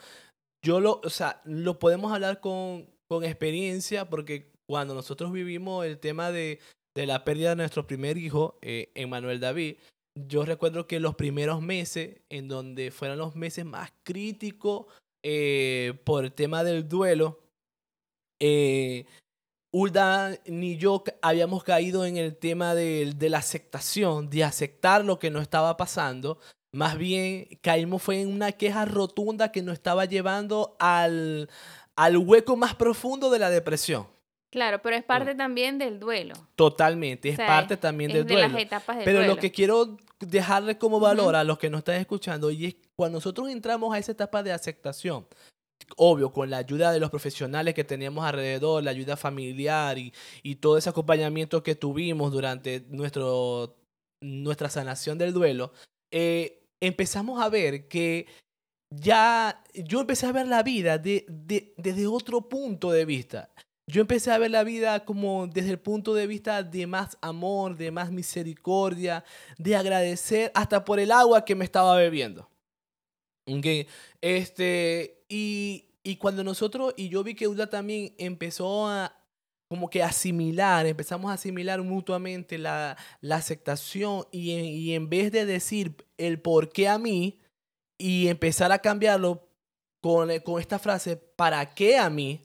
yo 0.62 0.78
lo, 0.78 1.00
o 1.02 1.08
sea, 1.08 1.40
lo 1.46 1.78
podemos 1.78 2.12
hablar 2.12 2.40
con, 2.40 2.86
con 3.08 3.24
experiencia 3.24 4.10
porque 4.10 4.52
cuando 4.66 4.92
nosotros 4.92 5.32
vivimos 5.32 5.86
el 5.86 5.98
tema 6.00 6.30
de, 6.30 6.60
de 6.94 7.06
la 7.06 7.24
pérdida 7.24 7.50
de 7.50 7.56
nuestro 7.56 7.86
primer 7.86 8.18
hijo, 8.18 8.58
eh, 8.60 8.90
Emmanuel 8.94 9.40
David, 9.40 9.76
yo 10.28 10.44
recuerdo 10.44 10.86
que 10.86 11.00
los 11.00 11.14
primeros 11.14 11.62
meses, 11.62 12.20
en 12.28 12.48
donde 12.48 12.90
fueron 12.90 13.16
los 13.16 13.34
meses 13.34 13.64
más 13.64 13.90
críticos 14.02 14.84
eh, 15.24 15.94
por 16.04 16.26
el 16.26 16.32
tema 16.32 16.62
del 16.62 16.86
duelo, 16.86 17.40
eh, 18.38 19.06
Ulda 19.72 20.38
ni 20.46 20.76
yo 20.78 21.02
habíamos 21.22 21.64
caído 21.64 22.06
en 22.06 22.16
el 22.16 22.36
tema 22.36 22.74
de, 22.74 23.14
la 23.20 23.38
aceptación, 23.38 24.30
de 24.30 24.44
aceptar 24.44 25.04
lo 25.04 25.18
que 25.18 25.30
nos 25.30 25.42
estaba 25.42 25.76
pasando. 25.76 26.38
Más 26.72 26.96
bien 26.96 27.48
caímos 27.62 28.02
fue 28.02 28.20
en 28.20 28.28
una 28.28 28.52
queja 28.52 28.84
rotunda 28.84 29.52
que 29.52 29.62
nos 29.62 29.74
estaba 29.74 30.04
llevando 30.04 30.76
al, 30.78 31.48
al 31.96 32.16
hueco 32.16 32.56
más 32.56 32.74
profundo 32.74 33.30
de 33.30 33.38
la 33.38 33.50
depresión. 33.50 34.06
Claro, 34.50 34.80
pero 34.80 34.96
es 34.96 35.04
parte 35.04 35.34
también 35.34 35.76
del 35.76 35.98
duelo. 35.98 36.34
Totalmente, 36.54 37.28
es 37.28 37.36
parte 37.36 37.76
también 37.76 38.12
del 38.12 38.26
duelo. 38.26 38.48
Las 38.48 38.62
etapas 38.62 38.96
del 38.96 39.04
pero 39.04 39.22
lo 39.22 39.36
que 39.36 39.50
quiero 39.50 39.98
dejarle 40.20 40.78
como 40.78 41.00
valor 41.00 41.34
a 41.36 41.44
los 41.44 41.58
que 41.58 41.68
nos 41.68 41.80
están 41.80 41.96
escuchando 41.96 42.50
y 42.50 42.66
es 42.66 42.76
cuando 42.94 43.18
nosotros 43.18 43.50
entramos 43.50 43.94
a 43.94 43.98
esa 43.98 44.12
etapa 44.12 44.42
de 44.42 44.52
aceptación, 44.52 45.26
obvio, 45.96 46.32
con 46.32 46.50
la 46.50 46.58
ayuda 46.58 46.92
de 46.92 47.00
los 47.00 47.10
profesionales 47.10 47.74
que 47.74 47.84
teníamos 47.84 48.24
alrededor, 48.24 48.82
la 48.82 48.90
ayuda 48.90 49.16
familiar 49.16 49.98
y, 49.98 50.12
y 50.42 50.56
todo 50.56 50.78
ese 50.78 50.90
acompañamiento 50.90 51.62
que 51.62 51.74
tuvimos 51.74 52.32
durante 52.32 52.84
nuestro, 52.88 53.76
nuestra 54.20 54.68
sanación 54.68 55.18
del 55.18 55.32
duelo, 55.32 55.72
eh, 56.10 56.62
empezamos 56.80 57.40
a 57.40 57.48
ver 57.48 57.88
que 57.88 58.26
ya 58.90 59.62
yo 59.74 60.00
empecé 60.00 60.26
a 60.26 60.32
ver 60.32 60.46
la 60.46 60.62
vida 60.62 60.98
de, 60.98 61.26
de, 61.28 61.74
desde 61.76 62.06
otro 62.06 62.48
punto 62.48 62.90
de 62.90 63.04
vista. 63.04 63.50
Yo 63.88 64.00
empecé 64.00 64.32
a 64.32 64.38
ver 64.38 64.50
la 64.50 64.64
vida 64.64 65.04
como 65.04 65.46
desde 65.46 65.70
el 65.70 65.78
punto 65.78 66.14
de 66.14 66.26
vista 66.26 66.64
de 66.64 66.86
más 66.88 67.16
amor, 67.20 67.76
de 67.76 67.92
más 67.92 68.10
misericordia, 68.10 69.24
de 69.58 69.76
agradecer 69.76 70.50
hasta 70.54 70.84
por 70.84 70.98
el 70.98 71.12
agua 71.12 71.44
que 71.44 71.54
me 71.54 71.64
estaba 71.64 71.96
bebiendo. 71.96 72.50
Okay. 73.48 73.86
Este, 74.20 75.15
y, 75.28 75.86
y 76.02 76.16
cuando 76.16 76.44
nosotros, 76.44 76.94
y 76.96 77.08
yo 77.08 77.22
vi 77.24 77.34
que 77.34 77.48
Uda 77.48 77.68
también 77.68 78.14
empezó 78.18 78.86
a 78.86 79.12
como 79.68 79.90
que 79.90 80.02
asimilar, 80.02 80.86
empezamos 80.86 81.30
a 81.30 81.34
asimilar 81.34 81.82
mutuamente 81.82 82.56
la, 82.56 82.96
la 83.20 83.36
aceptación 83.36 84.24
y 84.30 84.52
en, 84.52 84.64
y 84.64 84.94
en 84.94 85.08
vez 85.08 85.32
de 85.32 85.44
decir 85.44 85.96
el 86.18 86.40
por 86.40 86.68
qué 86.68 86.88
a 86.88 86.98
mí 86.98 87.40
y 87.98 88.28
empezar 88.28 88.70
a 88.70 88.78
cambiarlo 88.78 89.48
con, 90.00 90.30
con 90.40 90.60
esta 90.60 90.78
frase, 90.78 91.16
¿para 91.16 91.74
qué 91.74 91.98
a 91.98 92.08
mí? 92.08 92.42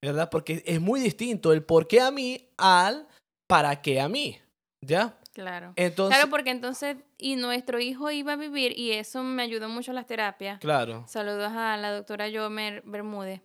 ¿Verdad? 0.00 0.30
Porque 0.30 0.62
es 0.66 0.80
muy 0.80 1.00
distinto 1.00 1.52
el 1.52 1.64
por 1.64 1.88
qué 1.88 2.00
a 2.00 2.10
mí 2.10 2.48
al 2.56 3.08
¿para 3.48 3.82
qué 3.82 4.00
a 4.00 4.08
mí? 4.08 4.38
¿Ya? 4.80 5.18
Claro. 5.32 5.72
claro, 5.74 6.28
porque 6.28 6.50
entonces, 6.50 6.96
y 7.16 7.36
nuestro 7.36 7.80
hijo 7.80 8.10
iba 8.10 8.34
a 8.34 8.36
vivir, 8.36 8.78
y 8.78 8.92
eso 8.92 9.22
me 9.22 9.42
ayudó 9.42 9.68
mucho 9.68 9.92
las 9.94 10.06
terapias. 10.06 10.60
Claro. 10.60 11.04
Saludos 11.08 11.52
a 11.52 11.76
la 11.78 11.90
doctora 11.92 12.28
Yomer 12.28 12.82
Bermúdez 12.84 13.40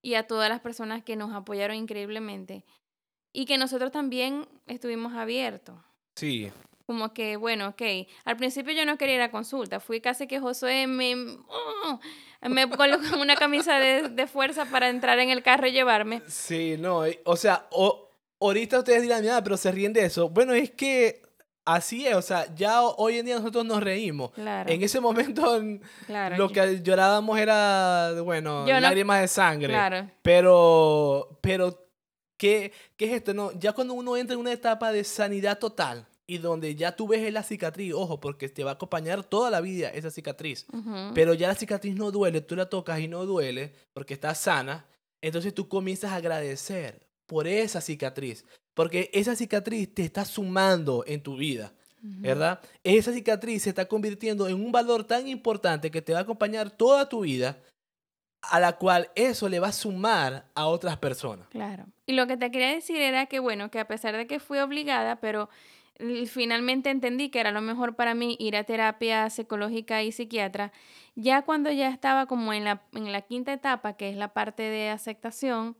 y 0.00 0.14
a 0.14 0.26
todas 0.26 0.48
las 0.48 0.60
personas 0.60 1.02
que 1.02 1.16
nos 1.16 1.34
apoyaron 1.34 1.76
increíblemente. 1.76 2.64
Y 3.32 3.46
que 3.46 3.58
nosotros 3.58 3.90
también 3.90 4.46
estuvimos 4.66 5.14
abiertos. 5.14 5.76
Sí. 6.14 6.52
Como 6.86 7.12
que, 7.14 7.36
bueno, 7.36 7.68
ok. 7.68 7.82
Al 8.24 8.36
principio 8.36 8.72
yo 8.74 8.84
no 8.84 8.96
quería 8.98 9.16
ir 9.16 9.22
a 9.22 9.30
consulta. 9.30 9.80
Fui 9.80 10.00
casi 10.00 10.28
que 10.28 10.38
Josué 10.38 10.86
me, 10.86 11.14
¡oh! 11.48 12.00
me 12.42 12.68
colocó 12.70 13.18
una 13.18 13.34
camisa 13.34 13.78
de, 13.78 14.10
de, 14.10 14.26
fuerza 14.28 14.66
para 14.66 14.88
entrar 14.88 15.18
en 15.18 15.30
el 15.30 15.42
carro 15.42 15.66
y 15.66 15.72
llevarme. 15.72 16.22
Sí, 16.28 16.76
no. 16.78 17.02
O 17.24 17.36
sea, 17.36 17.66
o, 17.70 18.10
ahorita 18.40 18.80
ustedes 18.80 19.02
dirán, 19.02 19.22
mira, 19.22 19.42
pero 19.42 19.56
se 19.56 19.72
ríen 19.72 19.92
de 19.92 20.04
eso. 20.04 20.28
Bueno, 20.28 20.52
es 20.52 20.70
que 20.70 21.22
así 21.64 22.06
es, 22.06 22.14
o 22.14 22.22
sea, 22.22 22.52
ya 22.54 22.82
hoy 22.82 23.18
en 23.18 23.26
día 23.26 23.36
nosotros 23.36 23.64
nos 23.64 23.82
reímos. 23.82 24.30
En 24.36 24.82
ese 24.82 25.00
momento 25.00 25.60
lo 26.36 26.48
que 26.48 26.82
llorábamos 26.82 27.38
era, 27.38 28.12
bueno, 28.22 28.66
lágrimas 28.66 29.20
de 29.20 29.28
sangre. 29.28 29.74
Pero, 30.22 31.38
pero, 31.40 31.88
¿qué, 32.36 32.72
¿qué 32.96 33.06
es 33.06 33.12
esto? 33.12 33.34
No, 33.34 33.52
ya 33.58 33.72
cuando 33.72 33.94
uno 33.94 34.16
entra 34.16 34.34
en 34.34 34.40
una 34.40 34.52
etapa 34.52 34.92
de 34.92 35.04
sanidad 35.04 35.58
total 35.58 36.06
y 36.26 36.38
donde 36.38 36.74
ya 36.74 36.96
tú 36.96 37.06
ves 37.06 37.30
la 37.32 37.42
cicatriz, 37.42 37.92
ojo, 37.94 38.20
porque 38.20 38.48
te 38.48 38.64
va 38.64 38.72
a 38.72 38.74
acompañar 38.74 39.24
toda 39.24 39.50
la 39.50 39.60
vida 39.60 39.90
esa 39.90 40.10
cicatriz, 40.10 40.66
pero 41.14 41.34
ya 41.34 41.48
la 41.48 41.54
cicatriz 41.54 41.94
no 41.94 42.10
duele, 42.10 42.40
tú 42.40 42.56
la 42.56 42.68
tocas 42.68 43.00
y 43.00 43.08
no 43.08 43.26
duele 43.26 43.72
porque 43.92 44.14
está 44.14 44.34
sana, 44.34 44.86
entonces 45.20 45.54
tú 45.54 45.68
comienzas 45.68 46.12
a 46.12 46.16
agradecer 46.16 47.06
por 47.26 47.46
esa 47.46 47.80
cicatriz, 47.80 48.44
porque 48.74 49.10
esa 49.12 49.36
cicatriz 49.36 49.94
te 49.94 50.04
está 50.04 50.24
sumando 50.24 51.04
en 51.06 51.22
tu 51.22 51.36
vida, 51.36 51.72
¿verdad? 52.02 52.60
Esa 52.82 53.12
cicatriz 53.12 53.62
se 53.62 53.70
está 53.70 53.86
convirtiendo 53.86 54.46
en 54.46 54.56
un 54.56 54.70
valor 54.72 55.04
tan 55.04 55.26
importante 55.26 55.90
que 55.90 56.02
te 56.02 56.12
va 56.12 56.18
a 56.18 56.22
acompañar 56.22 56.70
toda 56.70 57.08
tu 57.08 57.20
vida, 57.20 57.58
a 58.42 58.60
la 58.60 58.72
cual 58.76 59.08
eso 59.14 59.48
le 59.48 59.58
va 59.58 59.68
a 59.68 59.72
sumar 59.72 60.50
a 60.54 60.66
otras 60.66 60.98
personas. 60.98 61.48
Claro. 61.48 61.86
Y 62.04 62.12
lo 62.12 62.26
que 62.26 62.36
te 62.36 62.50
quería 62.50 62.68
decir 62.68 63.00
era 63.00 63.24
que, 63.26 63.38
bueno, 63.38 63.70
que 63.70 63.78
a 63.78 63.86
pesar 63.86 64.16
de 64.16 64.26
que 64.26 64.38
fui 64.38 64.58
obligada, 64.58 65.16
pero 65.16 65.48
finalmente 66.26 66.90
entendí 66.90 67.30
que 67.30 67.40
era 67.40 67.52
lo 67.52 67.60
mejor 67.60 67.94
para 67.94 68.14
mí 68.14 68.36
ir 68.40 68.56
a 68.56 68.64
terapia 68.64 69.30
psicológica 69.30 70.02
y 70.02 70.12
psiquiatra, 70.12 70.72
ya 71.14 71.42
cuando 71.42 71.70
ya 71.70 71.88
estaba 71.88 72.26
como 72.26 72.52
en 72.52 72.64
la, 72.64 72.82
en 72.92 73.12
la 73.12 73.22
quinta 73.22 73.52
etapa, 73.52 73.96
que 73.96 74.10
es 74.10 74.16
la 74.16 74.34
parte 74.34 74.64
de 74.64 74.90
aceptación, 74.90 75.76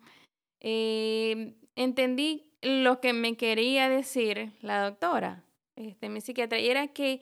eh, 0.61 1.57
entendí 1.75 2.54
lo 2.65 3.01
que 3.01 3.13
me 3.13 3.37
quería 3.37 3.89
decir 3.89 4.53
la 4.61 4.83
doctora, 4.83 5.45
este, 5.77 6.09
mi 6.09 6.21
psiquiatra, 6.21 6.59
era 6.59 6.89
que 6.89 7.21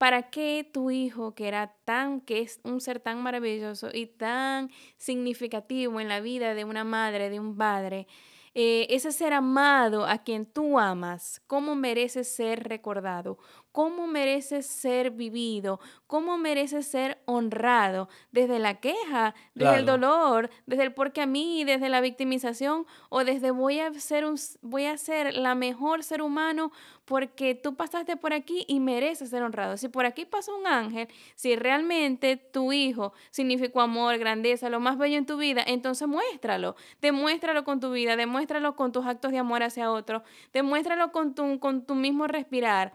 ¿Para 0.00 0.30
qué 0.30 0.66
tu 0.72 0.90
hijo, 0.90 1.34
que 1.34 1.46
era 1.46 1.76
tan, 1.84 2.22
que 2.22 2.40
es 2.40 2.58
un 2.64 2.80
ser 2.80 3.00
tan 3.00 3.22
maravilloso 3.22 3.90
y 3.92 4.06
tan 4.06 4.70
significativo 4.96 6.00
en 6.00 6.08
la 6.08 6.20
vida 6.20 6.54
de 6.54 6.64
una 6.64 6.84
madre, 6.84 7.28
de 7.28 7.38
un 7.38 7.54
padre, 7.54 8.06
eh, 8.54 8.86
ese 8.88 9.12
ser 9.12 9.34
amado 9.34 10.06
a 10.06 10.24
quien 10.24 10.46
tú 10.46 10.78
amas, 10.78 11.42
cómo 11.46 11.74
merece 11.74 12.24
ser 12.24 12.66
recordado? 12.66 13.36
Cómo 13.72 14.06
merece 14.06 14.62
ser 14.62 15.10
vivido, 15.10 15.80
cómo 16.06 16.38
merece 16.38 16.82
ser 16.82 17.18
honrado, 17.24 18.08
desde 18.32 18.58
la 18.58 18.80
queja, 18.80 19.34
desde 19.54 19.76
el 19.76 19.86
dolor, 19.86 20.50
desde 20.66 20.84
el 20.84 20.92
porque 20.92 21.20
a 21.20 21.26
mí, 21.26 21.64
desde 21.64 21.88
la 21.88 22.00
victimización 22.00 22.86
o 23.08 23.24
desde 23.24 23.50
voy 23.50 23.80
a 23.80 23.92
ser 23.94 24.24
un, 24.24 24.36
voy 24.62 24.86
a 24.86 24.96
ser 24.96 25.34
la 25.34 25.54
mejor 25.54 26.02
ser 26.02 26.22
humano 26.22 26.72
porque 27.04 27.54
tú 27.54 27.74
pasaste 27.74 28.16
por 28.16 28.32
aquí 28.32 28.64
y 28.68 28.78
mereces 28.80 29.30
ser 29.30 29.42
honrado. 29.42 29.76
Si 29.76 29.88
por 29.88 30.06
aquí 30.06 30.24
pasó 30.24 30.56
un 30.56 30.66
ángel, 30.66 31.08
si 31.34 31.56
realmente 31.56 32.36
tu 32.36 32.72
hijo 32.72 33.12
significó 33.30 33.80
amor, 33.80 34.18
grandeza, 34.18 34.68
lo 34.68 34.80
más 34.80 34.96
bello 34.96 35.16
en 35.16 35.26
tu 35.26 35.36
vida, 35.36 35.62
entonces 35.66 36.06
muéstralo. 36.06 36.76
Demuéstralo 37.00 37.64
con 37.64 37.80
tu 37.80 37.90
vida, 37.90 38.16
demuéstralo 38.16 38.76
con 38.76 38.92
tus 38.92 39.06
actos 39.06 39.32
de 39.32 39.38
amor 39.38 39.62
hacia 39.62 39.90
otro, 39.90 40.22
demuéstralo 40.52 41.12
con 41.12 41.34
tu, 41.34 41.58
con 41.58 41.84
tu 41.84 41.94
mismo 41.94 42.26
respirar, 42.26 42.92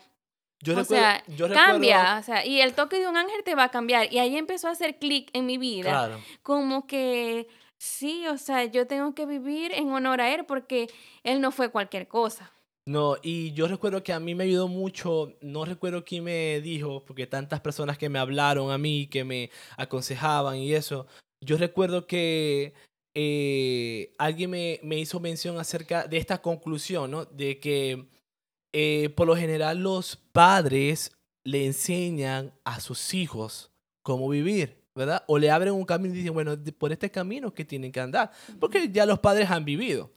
o 0.75 0.83
sea, 0.83 1.23
cambia, 1.53 2.17
o 2.19 2.23
sea, 2.23 2.45
y 2.45 2.61
el 2.61 2.73
toque 2.73 2.99
de 2.99 3.07
un 3.07 3.17
ángel 3.17 3.43
te 3.43 3.55
va 3.55 3.65
a 3.65 3.71
cambiar. 3.71 4.11
Y 4.11 4.19
ahí 4.19 4.37
empezó 4.37 4.67
a 4.67 4.71
hacer 4.71 4.97
clic 4.97 5.29
en 5.33 5.45
mi 5.45 5.57
vida. 5.57 5.89
Claro. 5.89 6.19
Como 6.41 6.87
que 6.87 7.47
sí, 7.77 8.27
o 8.27 8.37
sea, 8.37 8.65
yo 8.65 8.87
tengo 8.87 9.13
que 9.13 9.25
vivir 9.25 9.71
en 9.73 9.91
honor 9.91 10.21
a 10.21 10.33
él 10.33 10.45
porque 10.45 10.89
él 11.23 11.41
no 11.41 11.51
fue 11.51 11.69
cualquier 11.69 12.07
cosa. 12.07 12.51
No, 12.87 13.17
y 13.23 13.51
yo 13.53 13.67
recuerdo 13.67 14.03
que 14.03 14.13
a 14.13 14.19
mí 14.19 14.35
me 14.35 14.43
ayudó 14.43 14.67
mucho, 14.67 15.33
no 15.41 15.65
recuerdo 15.65 16.05
quién 16.05 16.23
me 16.23 16.61
dijo, 16.61 17.03
porque 17.03 17.25
tantas 17.25 17.59
personas 17.59 17.97
que 17.97 18.09
me 18.09 18.19
hablaron 18.19 18.69
a 18.69 18.77
mí, 18.77 19.07
que 19.07 19.23
me 19.23 19.49
aconsejaban 19.75 20.57
y 20.57 20.71
eso, 20.71 21.07
yo 21.41 21.57
recuerdo 21.57 22.05
que 22.05 22.73
eh, 23.15 24.13
alguien 24.19 24.51
me, 24.51 24.79
me 24.83 24.99
hizo 24.99 25.19
mención 25.19 25.57
acerca 25.57 26.07
de 26.07 26.17
esta 26.17 26.43
conclusión, 26.43 27.09
¿no? 27.09 27.25
De 27.25 27.59
que 27.59 28.05
eh, 28.77 29.07
por 29.15 29.25
lo 29.25 29.37
general 29.37 29.77
los 29.77 30.17
padres 30.33 31.13
le 31.45 31.65
enseñan 31.65 32.51
a 32.65 32.81
sus 32.81 33.13
hijos 33.13 33.71
cómo 34.01 34.27
vivir, 34.27 34.83
¿verdad? 34.93 35.23
O 35.27 35.37
le 35.37 35.49
abren 35.49 35.73
un 35.73 35.85
camino 35.85 36.13
y 36.13 36.17
dicen, 36.17 36.33
bueno, 36.33 36.57
por 36.77 36.91
este 36.91 37.09
camino 37.09 37.53
que 37.53 37.63
tienen 37.63 37.93
que 37.93 38.01
andar, 38.01 38.31
porque 38.59 38.89
ya 38.91 39.05
los 39.05 39.19
padres 39.19 39.49
han 39.49 39.63
vivido. 39.63 40.11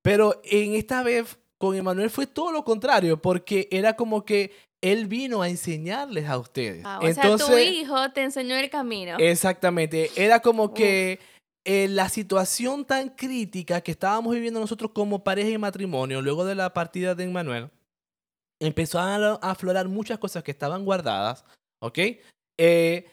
Pero 0.00 0.40
en 0.44 0.74
esta 0.74 1.02
vez 1.02 1.38
con 1.58 1.76
Emanuel 1.76 2.08
fue 2.08 2.26
todo 2.26 2.50
lo 2.50 2.64
contrario, 2.64 3.20
porque 3.20 3.68
era 3.70 3.94
como 3.94 4.24
que 4.24 4.52
él 4.80 5.06
vino 5.06 5.42
a 5.42 5.50
enseñarles 5.50 6.30
a 6.30 6.38
ustedes. 6.38 6.84
Ah, 6.86 7.00
o 7.02 7.12
sea, 7.12 7.36
tu 7.36 7.58
hijo 7.58 8.10
te 8.12 8.22
enseñó 8.22 8.56
el 8.56 8.70
camino. 8.70 9.18
Exactamente. 9.18 10.10
Era 10.16 10.40
como 10.40 10.72
que 10.72 11.18
eh, 11.66 11.88
la 11.88 12.08
situación 12.08 12.86
tan 12.86 13.10
crítica 13.10 13.82
que 13.82 13.90
estábamos 13.90 14.34
viviendo 14.34 14.60
nosotros 14.60 14.92
como 14.94 15.22
pareja 15.24 15.50
y 15.50 15.58
matrimonio 15.58 16.22
luego 16.22 16.46
de 16.46 16.54
la 16.54 16.72
partida 16.72 17.14
de 17.14 17.24
Emanuel, 17.24 17.68
empezó 18.60 18.98
a 18.98 19.34
aflorar 19.36 19.88
muchas 19.88 20.18
cosas 20.18 20.42
que 20.42 20.50
estaban 20.50 20.84
guardadas, 20.84 21.44
¿ok? 21.80 21.98
Eh, 22.58 23.06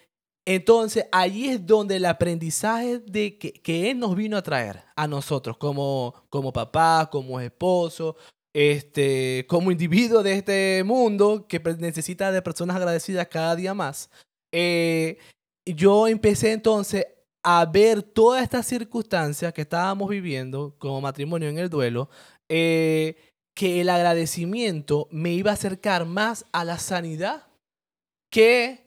entonces, 0.47 1.05
allí 1.11 1.49
es 1.49 1.65
donde 1.65 1.95
el 1.95 2.05
aprendizaje 2.05 2.99
de 2.99 3.37
que, 3.37 3.53
que, 3.53 3.89
Él 3.89 3.99
nos 3.99 4.15
vino 4.15 4.37
a 4.37 4.43
traer 4.43 4.83
a 4.95 5.07
nosotros 5.07 5.57
como, 5.57 6.13
como 6.29 6.53
papá, 6.53 7.09
como 7.11 7.39
esposo, 7.39 8.15
este, 8.55 9.45
como 9.49 9.71
individuo 9.71 10.23
de 10.23 10.33
este 10.33 10.83
mundo 10.85 11.45
que 11.47 11.59
necesita 11.77 12.31
de 12.31 12.41
personas 12.41 12.77
agradecidas 12.77 13.27
cada 13.27 13.55
día 13.55 13.73
más. 13.73 14.09
Eh, 14.53 15.17
yo 15.65 16.07
empecé 16.07 16.53
entonces 16.53 17.05
a 17.43 17.65
ver 17.65 18.01
todas 18.01 18.43
estas 18.43 18.65
circunstancias 18.65 19.51
que 19.51 19.63
estábamos 19.63 20.09
viviendo 20.09 20.75
como 20.77 21.01
matrimonio 21.01 21.49
en 21.49 21.57
el 21.57 21.69
duelo, 21.69 22.09
eh, 22.47 23.17
que 23.55 23.81
el 23.81 23.89
agradecimiento 23.89 25.07
me 25.11 25.31
iba 25.31 25.51
a 25.51 25.55
acercar 25.55 26.05
más 26.05 26.45
a 26.51 26.63
la 26.63 26.77
sanidad 26.77 27.47
que... 28.29 28.85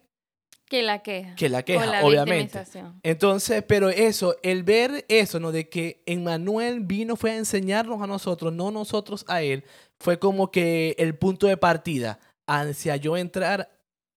Que 0.65 0.83
la 0.83 0.99
queja. 0.99 1.33
Que 1.33 1.49
la 1.49 1.63
queja, 1.63 2.05
obviamente. 2.05 2.61
Entonces, 3.01 3.63
pero 3.67 3.89
eso, 3.89 4.37
el 4.43 4.63
ver 4.63 5.03
eso, 5.09 5.39
¿no? 5.39 5.51
De 5.51 5.67
que 5.67 6.03
Emmanuel 6.05 6.81
vino 6.81 7.15
fue 7.15 7.31
a 7.31 7.37
enseñarnos 7.37 7.99
a 8.03 8.07
nosotros, 8.07 8.53
no 8.53 8.69
nosotros 8.69 9.25
a 9.27 9.41
él, 9.41 9.63
fue 9.99 10.19
como 10.19 10.51
que 10.51 10.95
el 10.99 11.17
punto 11.17 11.47
de 11.47 11.57
partida 11.57 12.19
hacia 12.45 12.97
yo 12.97 13.17
entrar 13.17 13.71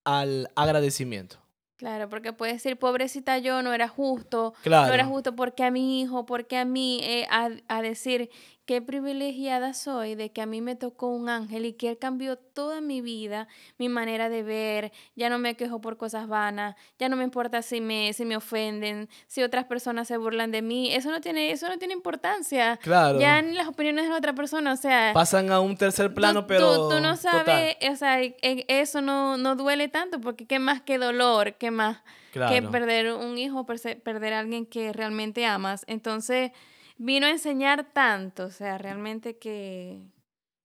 al 0.05 0.51
agradecimiento. 0.55 1.43
Claro, 1.83 2.09
porque 2.09 2.33
puede 2.33 2.53
decir, 2.53 2.77
pobrecita 2.77 3.39
yo, 3.39 3.63
no 3.63 3.73
era 3.73 3.89
justo, 3.89 4.55
no 4.65 4.93
era 4.93 5.05
justo 5.05 5.35
porque 5.35 5.65
a 5.65 5.71
mi 5.73 6.01
hijo, 6.01 6.27
porque 6.27 6.57
a 6.57 6.65
mí, 6.65 7.01
eh, 7.03 7.27
a, 7.29 7.49
a, 7.67 7.83
decir, 7.83 8.31
qué 8.65 8.81
privilegiada 8.81 9.75
soy 9.75 10.15
de 10.15 10.31
que 10.31 10.41
a 10.41 10.47
mí 10.47 10.61
me 10.61 10.77
tocó 10.77 11.09
un 11.09 11.29
ángel 11.29 11.67
y 11.67 11.73
que 11.73 11.91
él 11.91 11.99
cambió 11.99 12.37
toda 12.37 12.81
mi 12.81 13.01
vida, 13.01 13.49
mi 13.79 13.89
manera 13.89 14.29
de 14.29 14.43
ver, 14.43 14.93
ya 15.17 15.29
no 15.29 15.39
me 15.39 15.57
quejo 15.57 15.81
por 15.81 15.97
cosas 15.97 16.29
vanas, 16.29 16.77
ya 16.99 17.09
no 17.09 17.17
me 17.17 17.25
importa 17.25 17.63
si 17.63 17.81
me, 17.81 18.13
si 18.13 18.25
me 18.25 18.37
ofenden, 18.37 19.09
si 19.27 19.43
otras 19.43 19.65
personas 19.65 20.09
se 20.09 20.17
burlan 20.17 20.53
de 20.53 20.63
mí, 20.63 20.95
eso 20.95 21.11
no 21.11 21.21
tiene, 21.21 21.51
eso 21.51 21.69
no 21.69 21.79
tiene 21.79 21.95
importancia. 21.95 22.79
Claro. 22.83 23.19
Ya 23.19 23.43
ni 23.43 23.55
las 23.55 23.67
opiniones 23.67 24.05
de 24.05 24.11
la 24.11 24.17
otra 24.17 24.35
persona, 24.35 24.73
o 24.73 24.77
sea... 24.77 25.11
Pasan 25.13 25.51
a 25.51 25.61
un 25.61 25.77
tercer 25.77 26.15
plano, 26.15 26.47
pero... 26.47 26.89
Tú, 26.89 27.01
no 27.01 27.17
sabes, 27.17 27.77
o 27.91 27.97
sea, 27.97 28.23
e, 28.23 28.37
eso 28.69 29.01
no, 29.01 29.37
no 29.39 29.57
duele 29.57 29.89
tanto, 29.89 30.21
porque 30.21 30.47
qué 30.47 30.59
más 30.59 30.81
que 30.83 30.99
dolor, 30.99 31.55
qué 31.55 31.71
más 31.71 32.03
que 32.33 32.63
perder 32.63 33.13
un 33.13 33.37
hijo, 33.37 33.67
perder 33.67 34.33
a 34.33 34.39
alguien 34.39 34.67
que 34.67 34.93
realmente 34.93 35.45
amas. 35.45 35.85
Entonces 35.87 36.53
vino 36.97 37.27
a 37.27 37.31
enseñar 37.31 37.93
tanto, 37.93 38.45
o 38.45 38.51
sea, 38.51 38.79
realmente 38.79 39.39
que, 39.39 40.01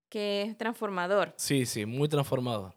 que 0.10 0.44
es 0.44 0.58
transformador. 0.58 1.34
Sí, 1.38 1.66
sí, 1.66 1.86
muy 1.86 2.08
transformador. 2.08 2.74